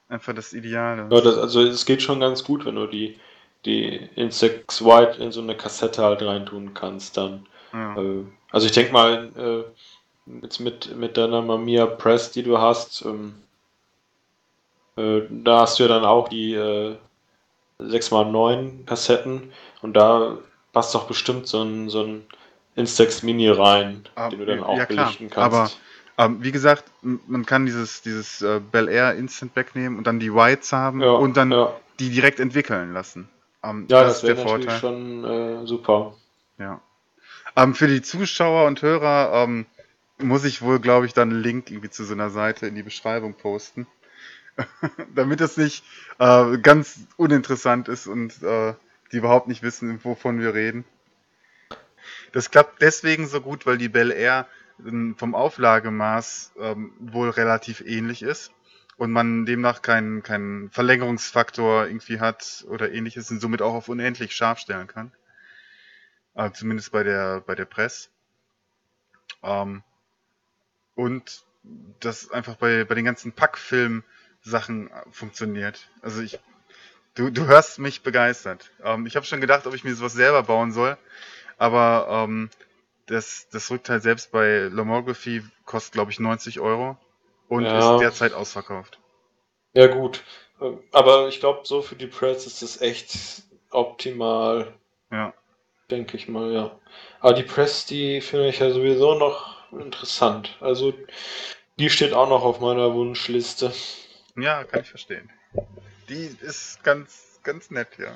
[0.07, 1.07] einfach das Ideale.
[1.09, 3.19] Ja, das, also es geht schon ganz gut, wenn du die,
[3.65, 7.47] die Insects White in so eine Kassette halt reintun kannst dann.
[7.73, 7.97] Ja.
[7.97, 13.03] Äh, also ich denke mal, äh, jetzt mit, mit deiner Mamiya Press, die du hast,
[13.03, 13.33] ähm,
[14.95, 16.95] äh, da hast du ja dann auch die äh,
[17.79, 20.37] 6x9 Kassetten und da
[20.71, 22.27] passt doch bestimmt so ein, so ein
[22.77, 25.37] Instax Mini rein, ah, den du dann auch ja, belichten kannst.
[25.37, 25.71] Aber
[26.17, 30.33] ähm, wie gesagt, man kann dieses, dieses äh, Bel Air Instant wegnehmen und dann die
[30.33, 31.75] Whites haben ja, und dann ja.
[31.99, 33.29] die direkt entwickeln lassen.
[33.63, 34.79] Ähm, ja, das, das wäre natürlich Vorteil.
[34.79, 36.15] schon äh, super.
[36.59, 36.79] Ja.
[37.55, 39.65] Ähm, für die Zuschauer und Hörer ähm,
[40.19, 42.83] muss ich wohl, glaube ich, dann einen Link irgendwie zu so einer Seite in die
[42.83, 43.87] Beschreibung posten.
[45.15, 45.83] Damit es nicht
[46.19, 48.73] äh, ganz uninteressant ist und äh,
[49.11, 50.85] die überhaupt nicht wissen, wovon wir reden.
[52.31, 54.47] Das klappt deswegen so gut, weil die Bel Air
[55.17, 58.51] vom Auflagemaß ähm, wohl relativ ähnlich ist
[58.97, 64.35] und man demnach keinen keinen Verlängerungsfaktor irgendwie hat oder ähnliches und somit auch auf unendlich
[64.35, 65.11] scharf stellen kann.
[66.35, 68.11] Äh, zumindest bei der bei der Press.
[69.41, 69.83] Ähm,
[70.95, 71.43] und
[71.99, 75.89] das einfach bei, bei den ganzen Packfilm-Sachen äh, funktioniert.
[76.01, 76.39] Also ich,
[77.15, 78.71] du, du hörst mich begeistert.
[78.83, 80.97] Ähm, ich habe schon gedacht, ob ich mir sowas selber bauen soll,
[81.57, 82.49] aber ähm,
[83.07, 86.97] das, das Rückteil selbst bei Lomography kostet, glaube ich, 90 Euro
[87.47, 87.95] und ja.
[87.95, 88.99] ist derzeit ausverkauft.
[89.73, 90.23] Ja, gut.
[90.91, 94.73] Aber ich glaube, so für die Press ist es echt optimal.
[95.11, 95.33] Ja.
[95.89, 96.79] Denke ich mal, ja.
[97.19, 100.57] Aber die Press, die finde ich ja sowieso noch interessant.
[100.59, 100.93] Also,
[101.77, 103.71] die steht auch noch auf meiner Wunschliste.
[104.35, 105.29] Ja, kann ich verstehen.
[106.09, 108.15] Die ist ganz, ganz nett, ja.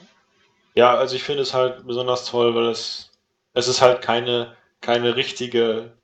[0.74, 3.11] Ja, also ich finde es halt besonders toll, weil es,
[3.54, 5.98] es ist halt keine keine richtige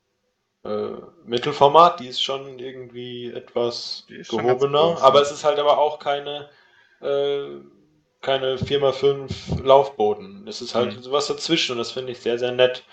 [0.64, 0.90] äh,
[1.24, 5.22] Mittelformat, die ist schon irgendwie etwas gehobener, groß, aber ja.
[5.22, 6.50] es ist halt aber auch keine,
[7.00, 7.60] äh,
[8.22, 10.46] keine 4x5 Laufboden.
[10.48, 11.02] Es ist halt Mhm.
[11.02, 12.84] sowas dazwischen und das finde ich sehr, sehr nett.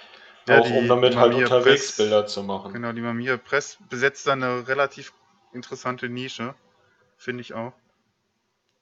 [0.47, 2.73] Ja, auch um die damit halt Mamiya unterwegs Press Bilder zu machen.
[2.73, 5.13] genau, die Mamiya Press besetzt da 'ne relativ
[5.51, 6.55] interessante Nische,
[7.17, 7.73] finde ich auch.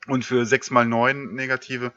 [0.08, 1.92] Und für 6x9 Negative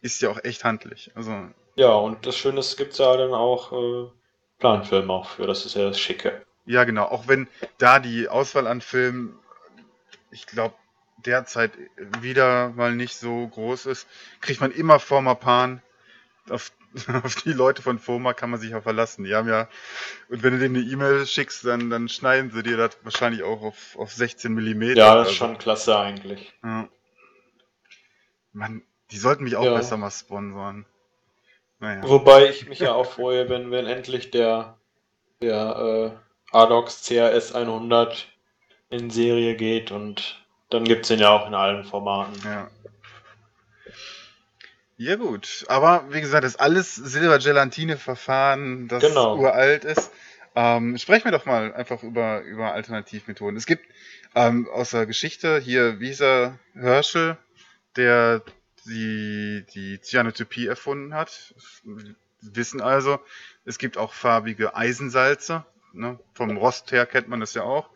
[0.00, 1.10] ist die auch echt handlich.
[1.16, 4.10] Also Ja, und das Schöne ist, es gibt ja dann auch, äh,
[4.58, 6.44] Planfilm auch für, das ist ja das Schicke.
[6.66, 7.06] Ja, genau.
[7.06, 7.48] Auch wenn
[7.78, 9.36] da die Auswahl an Filmen,
[10.30, 10.74] ich glaube,
[11.24, 11.72] derzeit
[12.20, 14.06] wieder mal nicht so groß ist,
[14.40, 15.82] kriegt man immer Formapan.
[16.50, 16.72] Auf,
[17.24, 19.24] auf die Leute von Foma kann man sich auch verlassen.
[19.24, 19.68] Die haben ja,
[20.28, 23.62] und wenn du denen eine E-Mail schickst, dann, dann schneiden sie dir das wahrscheinlich auch
[23.62, 25.00] auf, auf 16 Millimeter.
[25.00, 26.52] Ja, das ist schon klasse eigentlich.
[26.62, 26.88] ja.
[28.52, 29.74] Mann, die sollten mich auch Ja.
[29.74, 30.86] besser mal sponsoren.
[31.82, 32.00] Naja.
[32.04, 34.78] Wobei ich mich ja auch freue, wenn, wenn endlich der,
[35.42, 36.14] der
[36.52, 38.28] äh, Adox CRS 100
[38.88, 42.40] in Serie geht und dann gibt es den ja auch in allen Formaten.
[42.44, 42.70] Ja.
[44.96, 49.36] Ja gut, aber wie gesagt, das ist alles Silber-Gelatine-Verfahren, das Genau.
[49.36, 50.12] uralt ist.
[50.54, 53.56] Ähm, sprechen wir doch mal einfach über, über Alternativmethoden.
[53.56, 53.84] Es gibt
[54.36, 57.36] ähm, aus der Geschichte hier, wie hieß er, Herschel,
[57.96, 58.42] der
[58.86, 61.54] die, die Cyanotopie erfunden hat.
[61.84, 63.20] Wir wissen also,
[63.64, 65.64] es gibt auch farbige Eisensalze.
[65.92, 66.18] Ne?
[66.34, 67.90] Vom Rost her kennt man das ja auch.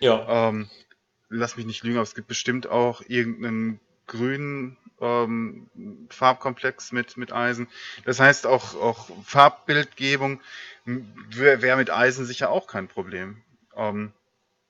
[0.00, 0.70] Ja, Ähm,
[1.28, 5.68] lass mich nicht lügen, aber es gibt bestimmt auch irgendeinen grünen ähm,
[6.10, 7.68] Farbkomplex mit, mit Eisen.
[8.04, 10.40] Das heißt, auch, auch Farbbildgebung
[10.84, 13.42] wäre wär mit Eisen sicher auch kein Problem.
[13.76, 14.12] Ähm,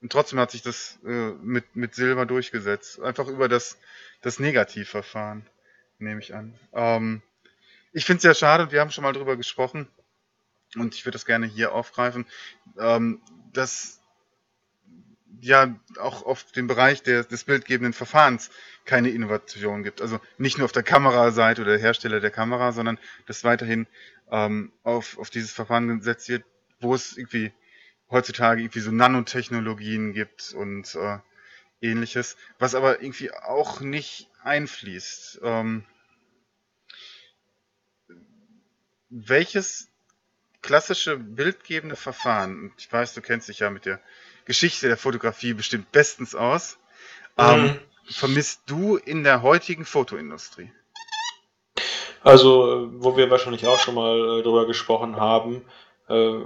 [0.03, 3.01] und trotzdem hat sich das äh, mit, mit Silber durchgesetzt.
[3.01, 3.79] Einfach über das,
[4.23, 5.47] das Negativverfahren,
[6.01, 6.55] nehme ich an.
[6.73, 7.23] Ähm,
[7.93, 9.89] ich finde es ja schade, wir haben schon mal drüber gesprochen,
[10.77, 12.27] und ich würde das gerne hier aufgreifen,
[12.79, 13.21] ähm,
[13.53, 14.01] dass
[15.41, 18.51] ja auch auf dem Bereich der, des bildgebenden Verfahrens
[18.85, 20.03] keine Innovation gibt.
[20.03, 23.87] Also nicht nur auf der Kameraseite oder der Hersteller der Kamera, sondern dass weiterhin
[24.31, 26.45] ähm, auf, auf dieses Verfahren gesetzt wird,
[26.81, 27.53] wo es irgendwie
[28.11, 31.19] heutzutage irgendwie so Nanotechnologien gibt und äh,
[31.81, 35.41] ähnliches, was aber irgendwie auch nicht einfließt.
[35.43, 35.85] Ähm,
[39.09, 39.89] welches
[40.63, 44.01] klassische bildgebende Verfahren, und ich weiß, du kennst dich ja mit der
[44.45, 46.79] Geschichte der Fotografie bestimmt bestens aus,
[47.39, 47.81] ähm, Mhm.
[48.09, 50.71] vermisst du in der heutigen Fotoindustrie?
[52.23, 55.65] Also, wo wir wahrscheinlich auch schon mal äh, drüber gesprochen haben,
[56.09, 56.41] äh,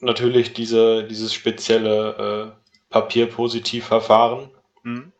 [0.00, 4.50] natürlich diese, dieses spezielle äh, Papierpositivverfahren,
[4.84, 5.12] Hm?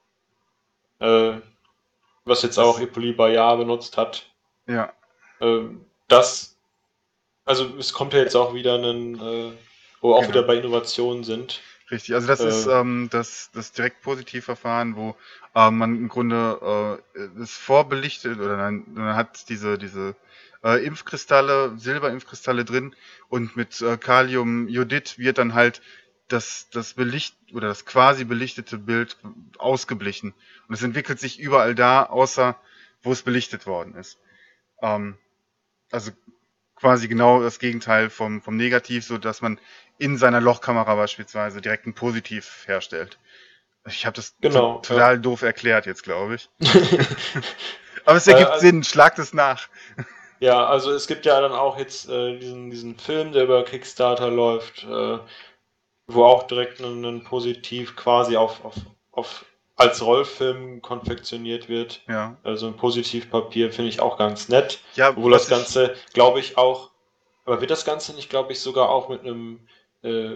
[1.00, 1.40] äh,
[2.28, 4.26] was jetzt auch Hippolyte Bayard benutzt hat.
[4.66, 4.92] Ja,
[5.40, 5.60] Äh,
[6.08, 6.56] das,
[7.44, 9.52] also es kommt ja jetzt auch wieder ein, äh,
[10.00, 10.34] wo wir auch Genau.
[10.34, 11.60] wieder bei Innovationen sind.
[11.90, 12.14] richtig.
[12.14, 12.48] Also das Äh.
[12.48, 15.16] ist ähm, das, das Direktpositivverfahren, wo
[15.54, 20.14] ähm, man im Grunde äh, das vorbelichtet oder nein, man hat diese, diese
[20.64, 22.94] äh, Impfkristalle, Silberimpfkristalle drin
[23.28, 25.80] und mit äh, Kaliumjodid wird dann halt
[26.28, 29.16] das, das belicht oder das quasi belichtete Bild
[29.58, 30.34] ausgeblichen.
[30.68, 32.56] Und es entwickelt sich überall da, außer
[33.02, 34.18] wo es belichtet worden ist.
[34.82, 35.16] Ähm,
[35.90, 36.10] also
[36.76, 39.58] quasi genau das Gegenteil vom, vom Negativ, so dass man
[39.98, 43.18] in seiner Lochkamera beispielsweise direkt ein Positiv herstellt.
[43.86, 46.48] Ich habe das Genau, to- total doof erklärt jetzt, glaube ich.
[48.04, 49.68] Aber es Äh, ergibt also- Sinn, schlagt es nach.
[50.40, 54.30] Ja, also es gibt ja dann auch jetzt äh, diesen, diesen Film, der über Kickstarter
[54.30, 55.18] läuft, äh,
[56.08, 58.74] wo auch direkt ein, Positiv quasi auf, auf,
[59.12, 59.44] auf
[59.76, 62.02] als Rollfilm konfektioniert wird.
[62.08, 64.80] Ja, Also ein Positivpapier finde ich auch ganz nett.
[64.94, 66.90] ja Obwohl das Ganze, glaube ich, auch,
[67.44, 69.60] aber wird das Ganze nicht, glaube ich, sogar auch mit einem,
[70.02, 70.32] äh,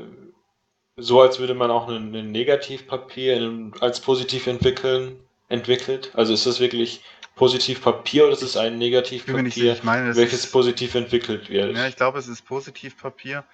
[0.96, 5.18] so als würde man auch ein, ein Negativpapier in als positiv entwickeln,
[5.48, 6.12] entwickelt?
[6.14, 7.02] Also ist das wirklich
[7.34, 11.76] Positivpapier oder ist es ein Negativpapier, ich meine, es welches positiv entwickelt wird?
[11.76, 13.44] ja, ich glaube, es ist Positivpapier.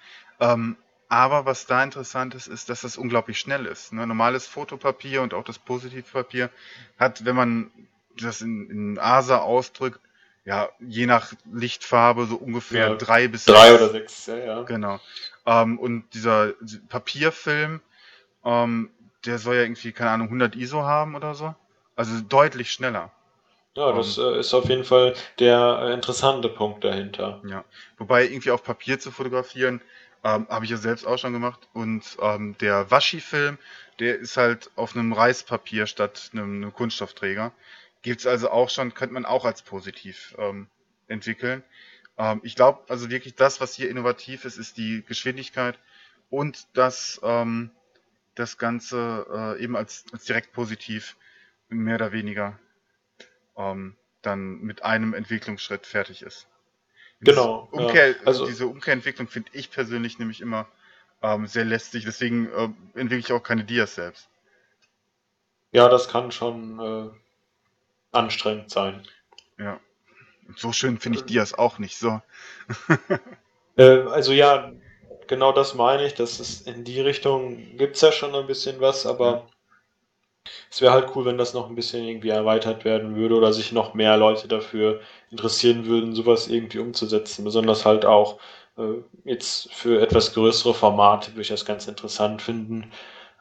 [0.41, 0.75] Ähm,
[1.09, 3.91] aber was da interessant ist, ist, dass das unglaublich schnell ist.
[3.91, 4.05] Ne?
[4.05, 6.49] Normales Fotopapier und auch das Positivpapier
[6.99, 7.71] hat, wenn man
[8.17, 9.99] das in, in ASA ausdrückt,
[10.45, 14.61] ja, je nach Lichtfarbe so ungefähr Ja, drei bis Drei sechs oder sechs, ja, ja.
[14.63, 14.99] Genau.
[15.45, 16.53] Ähm, und dieser
[16.87, 17.81] Papierfilm,
[18.45, 18.89] ähm,
[19.25, 21.53] der soll ja irgendwie, keine Ahnung, 100 ISO haben oder so.
[21.95, 23.11] Also deutlich schneller.
[23.75, 27.41] Ja, das äh, ist auf jeden Fall der äh, interessante Punkt dahinter.
[27.47, 27.63] Ja.
[27.97, 29.81] Wobei irgendwie auf Papier zu fotografieren,
[30.23, 31.67] ähm, habe ich ja selbst auch schon gemacht.
[31.73, 33.57] Und ähm, der Waschi-Film,
[33.99, 37.51] der ist halt auf einem Reispapier statt einem, einem Kunststoffträger.
[38.01, 40.67] Gibt's also auch schon, könnte man auch als positiv ähm,
[41.07, 41.63] entwickeln.
[42.17, 45.79] Ähm, ich glaube, also wirklich das, was hier innovativ ist, ist die Geschwindigkeit
[46.29, 47.71] und dass ähm,
[48.35, 49.25] das Ganze
[49.57, 51.17] äh, eben als, als direkt positiv
[51.67, 52.57] mehr oder weniger
[53.57, 56.47] ähm, dann mit einem Entwicklungsschritt fertig ist.
[57.21, 57.67] Genau.
[57.71, 58.15] Umkehr, ja.
[58.25, 60.67] also, diese Umkehrentwicklung finde ich persönlich nämlich immer
[61.21, 64.29] ähm, sehr lästig, deswegen äh, entwickle ich auch keine Dias selbst.
[65.71, 69.05] Ja, das kann schon äh, anstrengend sein.
[69.57, 69.79] Ja.
[70.47, 72.21] Und so schön finde ich Dias auch nicht so.
[73.75, 74.71] äh, also ja,
[75.27, 76.15] genau das meine ich.
[76.15, 79.47] Das ist in die Richtung gibt es ja schon ein bisschen was, aber.
[80.69, 83.71] Es wäre halt cool, wenn das noch ein bisschen irgendwie erweitert werden würde oder sich
[83.71, 87.43] noch mehr Leute dafür interessieren würden, sowas irgendwie umzusetzen.
[87.43, 88.39] Besonders halt auch
[88.77, 92.91] äh, jetzt für etwas größere Formate würde ich das ganz interessant finden,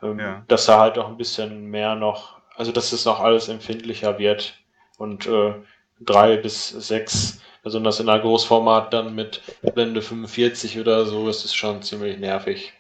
[0.03, 0.45] ähm, ja.
[0.49, 4.55] dass da halt auch ein bisschen mehr noch, also dass es noch alles empfindlicher wird
[4.99, 5.55] und äh,
[6.01, 9.43] drei bis sechs besonders in einer Großformat dann mit
[9.75, 12.73] Blende 45 oder so, ist es schon ziemlich nervig.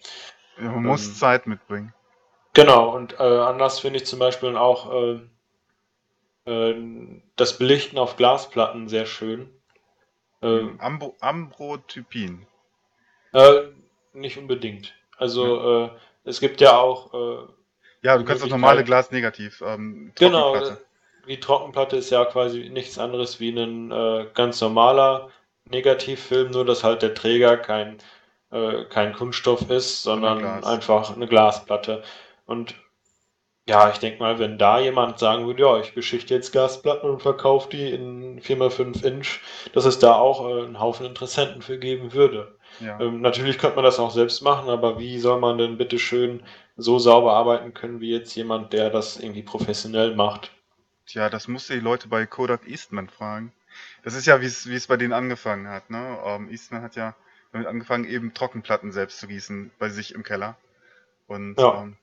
[0.56, 1.92] Ja, man ähm, muss Zeit mitbringen.
[2.58, 5.20] Genau, und äh, anders finde ich zum Beispiel auch äh,
[6.50, 6.74] äh,
[7.36, 9.48] das Belichten auf Glasplatten sehr schön.
[10.42, 12.46] Ähm, Ambro Ambrotypin.
[13.32, 13.60] Äh,
[14.12, 14.92] nicht unbedingt.
[15.18, 15.84] Also ja.
[15.84, 15.90] Äh,
[16.24, 17.14] es gibt ja auch.
[17.14, 17.46] Äh,
[18.02, 19.62] ja, du kannst das normale Glas negativ.
[19.64, 20.56] Ähm, genau,
[21.28, 23.90] die Trockenplatte ist ja quasi nichts anderes wie ein
[24.34, 25.30] ganz normaler
[25.66, 27.98] Negativfilm, nur dass halt der Träger kein,
[28.50, 30.64] kein Kunststoff ist, sondern Glas.
[30.64, 32.02] einfach eine Glasplatte.
[32.48, 32.74] Und
[33.68, 37.20] ja, ich denke mal, wenn da jemand sagen würde, ja, ich beschichte jetzt Glasplatten und
[37.20, 39.40] verkaufe die in 4x5 Inch,
[39.74, 42.56] dass es da auch äh, einen Haufen Interessenten für geben würde.
[42.80, 42.98] Ja.
[42.98, 46.42] Ähm, natürlich könnte man das auch selbst machen, aber wie soll man denn bitte schön
[46.78, 50.50] so sauber arbeiten können wie jetzt jemand, der das irgendwie professionell macht?
[51.04, 53.52] Tja, das musste die Leute bei Kodak Eastman fragen.
[54.02, 55.90] Das ist ja, wie es wie es bei denen angefangen hat.
[55.90, 56.18] Ne?
[56.24, 57.14] Ähm, Eastman hat ja
[57.52, 60.56] damit angefangen, eben Trockenplatten selbst zu gießen bei sich im Keller.
[61.26, 61.98] Und ja, ähm,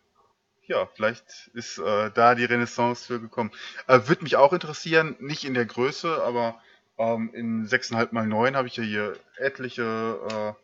[0.68, 3.52] ja vielleicht ist äh, da die Renaissance für gekommen.
[3.88, 6.62] Äh, Würde mich auch interessieren, nicht in der Größe, aber
[6.98, 10.56] ähm, in 6,5 mal 9 habe ich ja hier etliche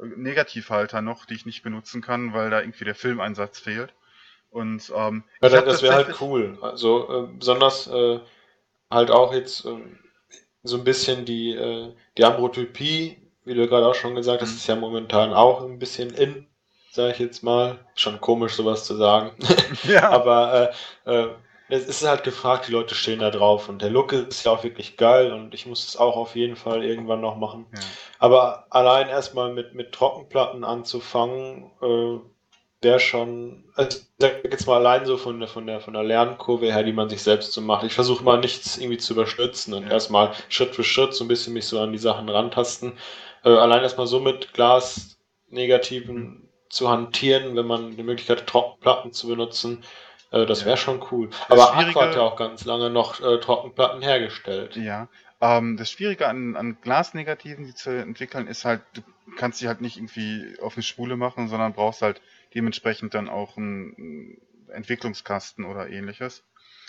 [0.00, 3.92] äh, Negativhalter noch, die ich nicht benutzen kann, weil da irgendwie der Filmeinsatz fehlt.
[4.50, 6.58] Und ähm, ja, das, das wäre halt cool.
[6.60, 8.20] Also äh, besonders äh,
[8.90, 9.78] halt auch jetzt äh,
[10.62, 14.56] so ein bisschen die, äh, die Ambrotypie, wie du gerade auch schon gesagt hast, mhm.
[14.56, 16.46] ist ja momentan auch ein bisschen in,
[16.90, 17.78] sage ich jetzt mal.
[17.94, 19.32] Schon komisch, sowas zu sagen.
[19.84, 20.10] Ja.
[20.10, 20.72] Aber
[21.06, 21.28] äh, äh,
[21.68, 24.64] es ist halt gefragt, die Leute stehen da drauf und der Look ist ja auch
[24.64, 27.66] wirklich geil und ich muss es auch auf jeden Fall irgendwann noch machen.
[27.72, 27.80] Ja.
[28.18, 32.18] Aber allein erstmal mit, mit Trockenplatten anzufangen, äh,
[32.82, 36.02] wäre schon, also ich sag jetzt mal allein so von der, von der, von der
[36.02, 37.84] Lernkurve her, die man sich selbst so macht.
[37.84, 41.52] Ich versuche mal nichts irgendwie zu überstürzen und erstmal Schritt für Schritt so ein bisschen
[41.52, 42.94] mich so an die Sachen rantasten.
[43.44, 49.28] Äh, allein erstmal so mit Glas-Negativen zu hantieren, wenn man die Möglichkeit hat, Trockenplatten zu
[49.28, 49.82] benutzen,
[50.30, 51.28] äh, das wäre schon cool.
[51.48, 54.76] Aber Aqua hat ja auch ganz lange noch äh, Trockenplatten hergestellt.
[54.76, 55.08] Ja,
[55.40, 59.02] ähm, das Schwierige an, an Glasnegativen, die zu entwickeln, ist halt, du
[59.36, 62.20] kannst sie halt nicht irgendwie auf eine Spule machen, sondern brauchst halt
[62.54, 66.44] dementsprechend dann auch einen Entwicklungskasten oder ähnliches.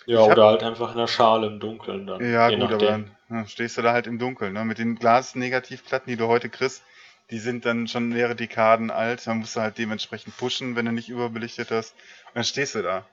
[0.06, 2.24] Ja, ich oder hab, halt einfach in der Schale im Dunkeln dann.
[2.32, 2.76] Ja, gut, nachdem.
[2.76, 4.54] aber dann ja, stehst du da halt im Dunkeln.
[4.54, 4.66] Ne?
[4.66, 6.84] Mit den Glasnegativplatten, die du heute kriegst,
[7.32, 9.26] die sind dann schon mehrere Dekaden alt.
[9.26, 11.94] Da musst du halt dementsprechend pushen, wenn du nicht überbelichtet hast.
[12.28, 13.06] Und dann stehst du da.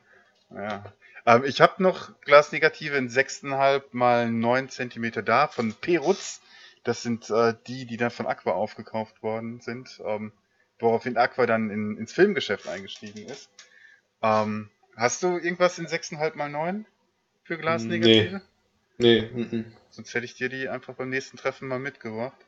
[0.50, 0.92] Ja.
[1.24, 6.40] Ähm, ich habe noch Glasnegative in 6,5 mal 9 cm da von Perutz.
[6.84, 10.00] Das sind äh, die, die dann von Aqua aufgekauft worden sind.
[10.04, 10.32] Ähm,
[10.80, 13.50] woraufhin Aqua dann in, ins Filmgeschäft eingestiegen ist.
[14.22, 16.86] Ähm, hast du irgendwas in 6,5 mal 9
[17.44, 18.42] für Glasnegative?
[18.96, 19.20] Nee.
[19.20, 19.46] Nee.
[19.52, 22.47] M Sonst hätte ich dir die einfach beim nächsten Treffen mal mitgebracht.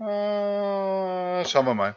[0.00, 1.96] Äh, schauen wir mal.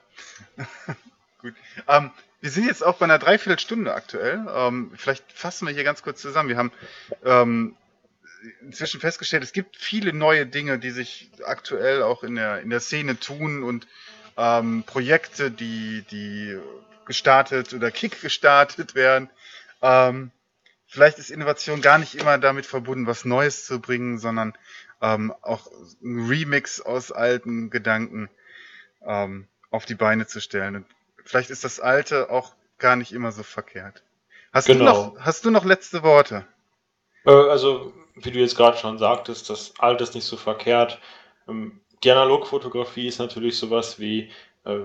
[1.41, 1.53] Gut.
[1.87, 4.45] Ähm, wir sind jetzt auch bei einer Dreiviertelstunde aktuell.
[4.53, 6.49] Ähm, vielleicht fassen wir hier ganz kurz zusammen.
[6.49, 6.71] Wir haben
[7.23, 7.75] ähm,
[8.61, 12.79] inzwischen festgestellt, es gibt viele neue Dinge, die sich aktuell auch in der, in der
[12.79, 13.87] Szene tun und
[14.37, 16.57] ähm, Projekte, die, die
[17.05, 19.29] gestartet oder Kick gestartet werden.
[19.81, 20.31] Ähm,
[20.87, 24.53] vielleicht ist Innovation gar nicht immer damit verbunden, was Neues zu bringen, sondern
[25.01, 25.67] ähm, auch
[26.03, 28.29] ein Remix aus alten Gedanken
[29.05, 30.75] ähm, auf die Beine zu stellen.
[30.75, 30.85] Und
[31.25, 34.03] vielleicht ist das Alte auch gar nicht immer so verkehrt.
[34.53, 34.79] Hast, genau.
[34.79, 36.45] du, noch, hast du noch letzte Worte?
[37.25, 40.99] Äh, also, wie du jetzt gerade schon sagtest, das Alte ist nicht so verkehrt.
[41.47, 44.31] Ähm, die Analogfotografie ist natürlich sowas wie
[44.65, 44.79] äh,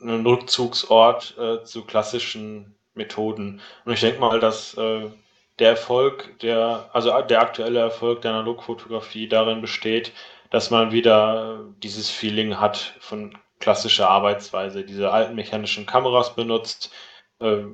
[0.00, 3.60] ein Rückzugsort äh, zu klassischen Methoden.
[3.84, 5.10] Und ich denke mal, dass äh,
[5.58, 10.12] der Erfolg, der, also der aktuelle Erfolg der Analogfotografie darin besteht,
[10.50, 16.92] dass man wieder dieses Feeling hat von klassische Arbeitsweise, diese alten mechanischen Kameras benutzt,
[17.40, 17.64] äh,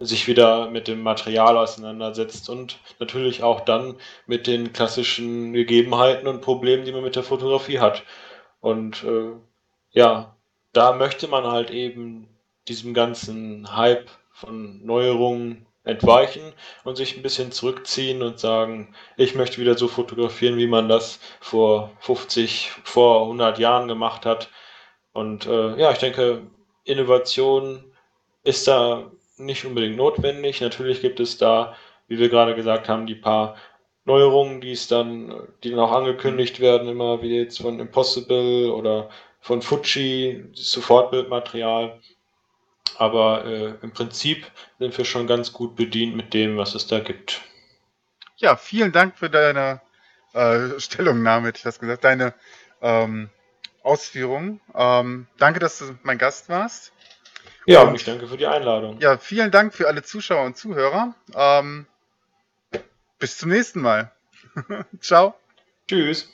[0.00, 3.96] sich wieder mit dem Material auseinandersetzt und natürlich auch dann
[4.26, 8.02] mit den klassischen Gegebenheiten und Problemen, die man mit der Fotografie hat.
[8.60, 9.32] Und äh,
[9.92, 10.36] ja,
[10.72, 12.28] da möchte man halt eben
[12.68, 16.52] diesem ganzen Hype von Neuerungen entweichen
[16.84, 21.20] und sich ein bisschen zurückziehen und sagen, ich möchte wieder so fotografieren, wie man das
[21.40, 24.50] vor 50, vor 100 Jahren gemacht hat.
[25.12, 26.42] Und äh, ja, ich denke,
[26.84, 27.84] Innovation
[28.42, 30.60] ist da nicht unbedingt notwendig.
[30.60, 31.76] Natürlich gibt es da,
[32.08, 33.56] wie wir gerade gesagt haben, die paar
[34.06, 39.08] Neuerungen, die es dann, die dann auch angekündigt werden, immer wie jetzt von Impossible oder
[39.40, 42.00] von Fuji, Sofortbildmaterial.
[42.98, 44.46] Aber äh, im Prinzip
[44.78, 47.42] sind wir schon ganz gut bedient mit dem, was es da gibt.
[48.36, 49.80] Ja, vielen Dank für deine
[50.32, 52.34] äh, Stellungnahme, hätte ich das gesagt, deine
[52.82, 53.30] ähm,
[53.82, 54.60] Ausführungen.
[54.74, 56.92] Ähm, danke, dass du mein Gast warst.
[57.66, 59.00] Ja, und ich danke für die Einladung.
[59.00, 61.14] Ja, vielen Dank für alle Zuschauer und Zuhörer.
[61.34, 61.86] Ähm,
[63.18, 64.12] bis zum nächsten Mal.
[65.00, 65.34] Ciao.
[65.88, 66.33] Tschüss.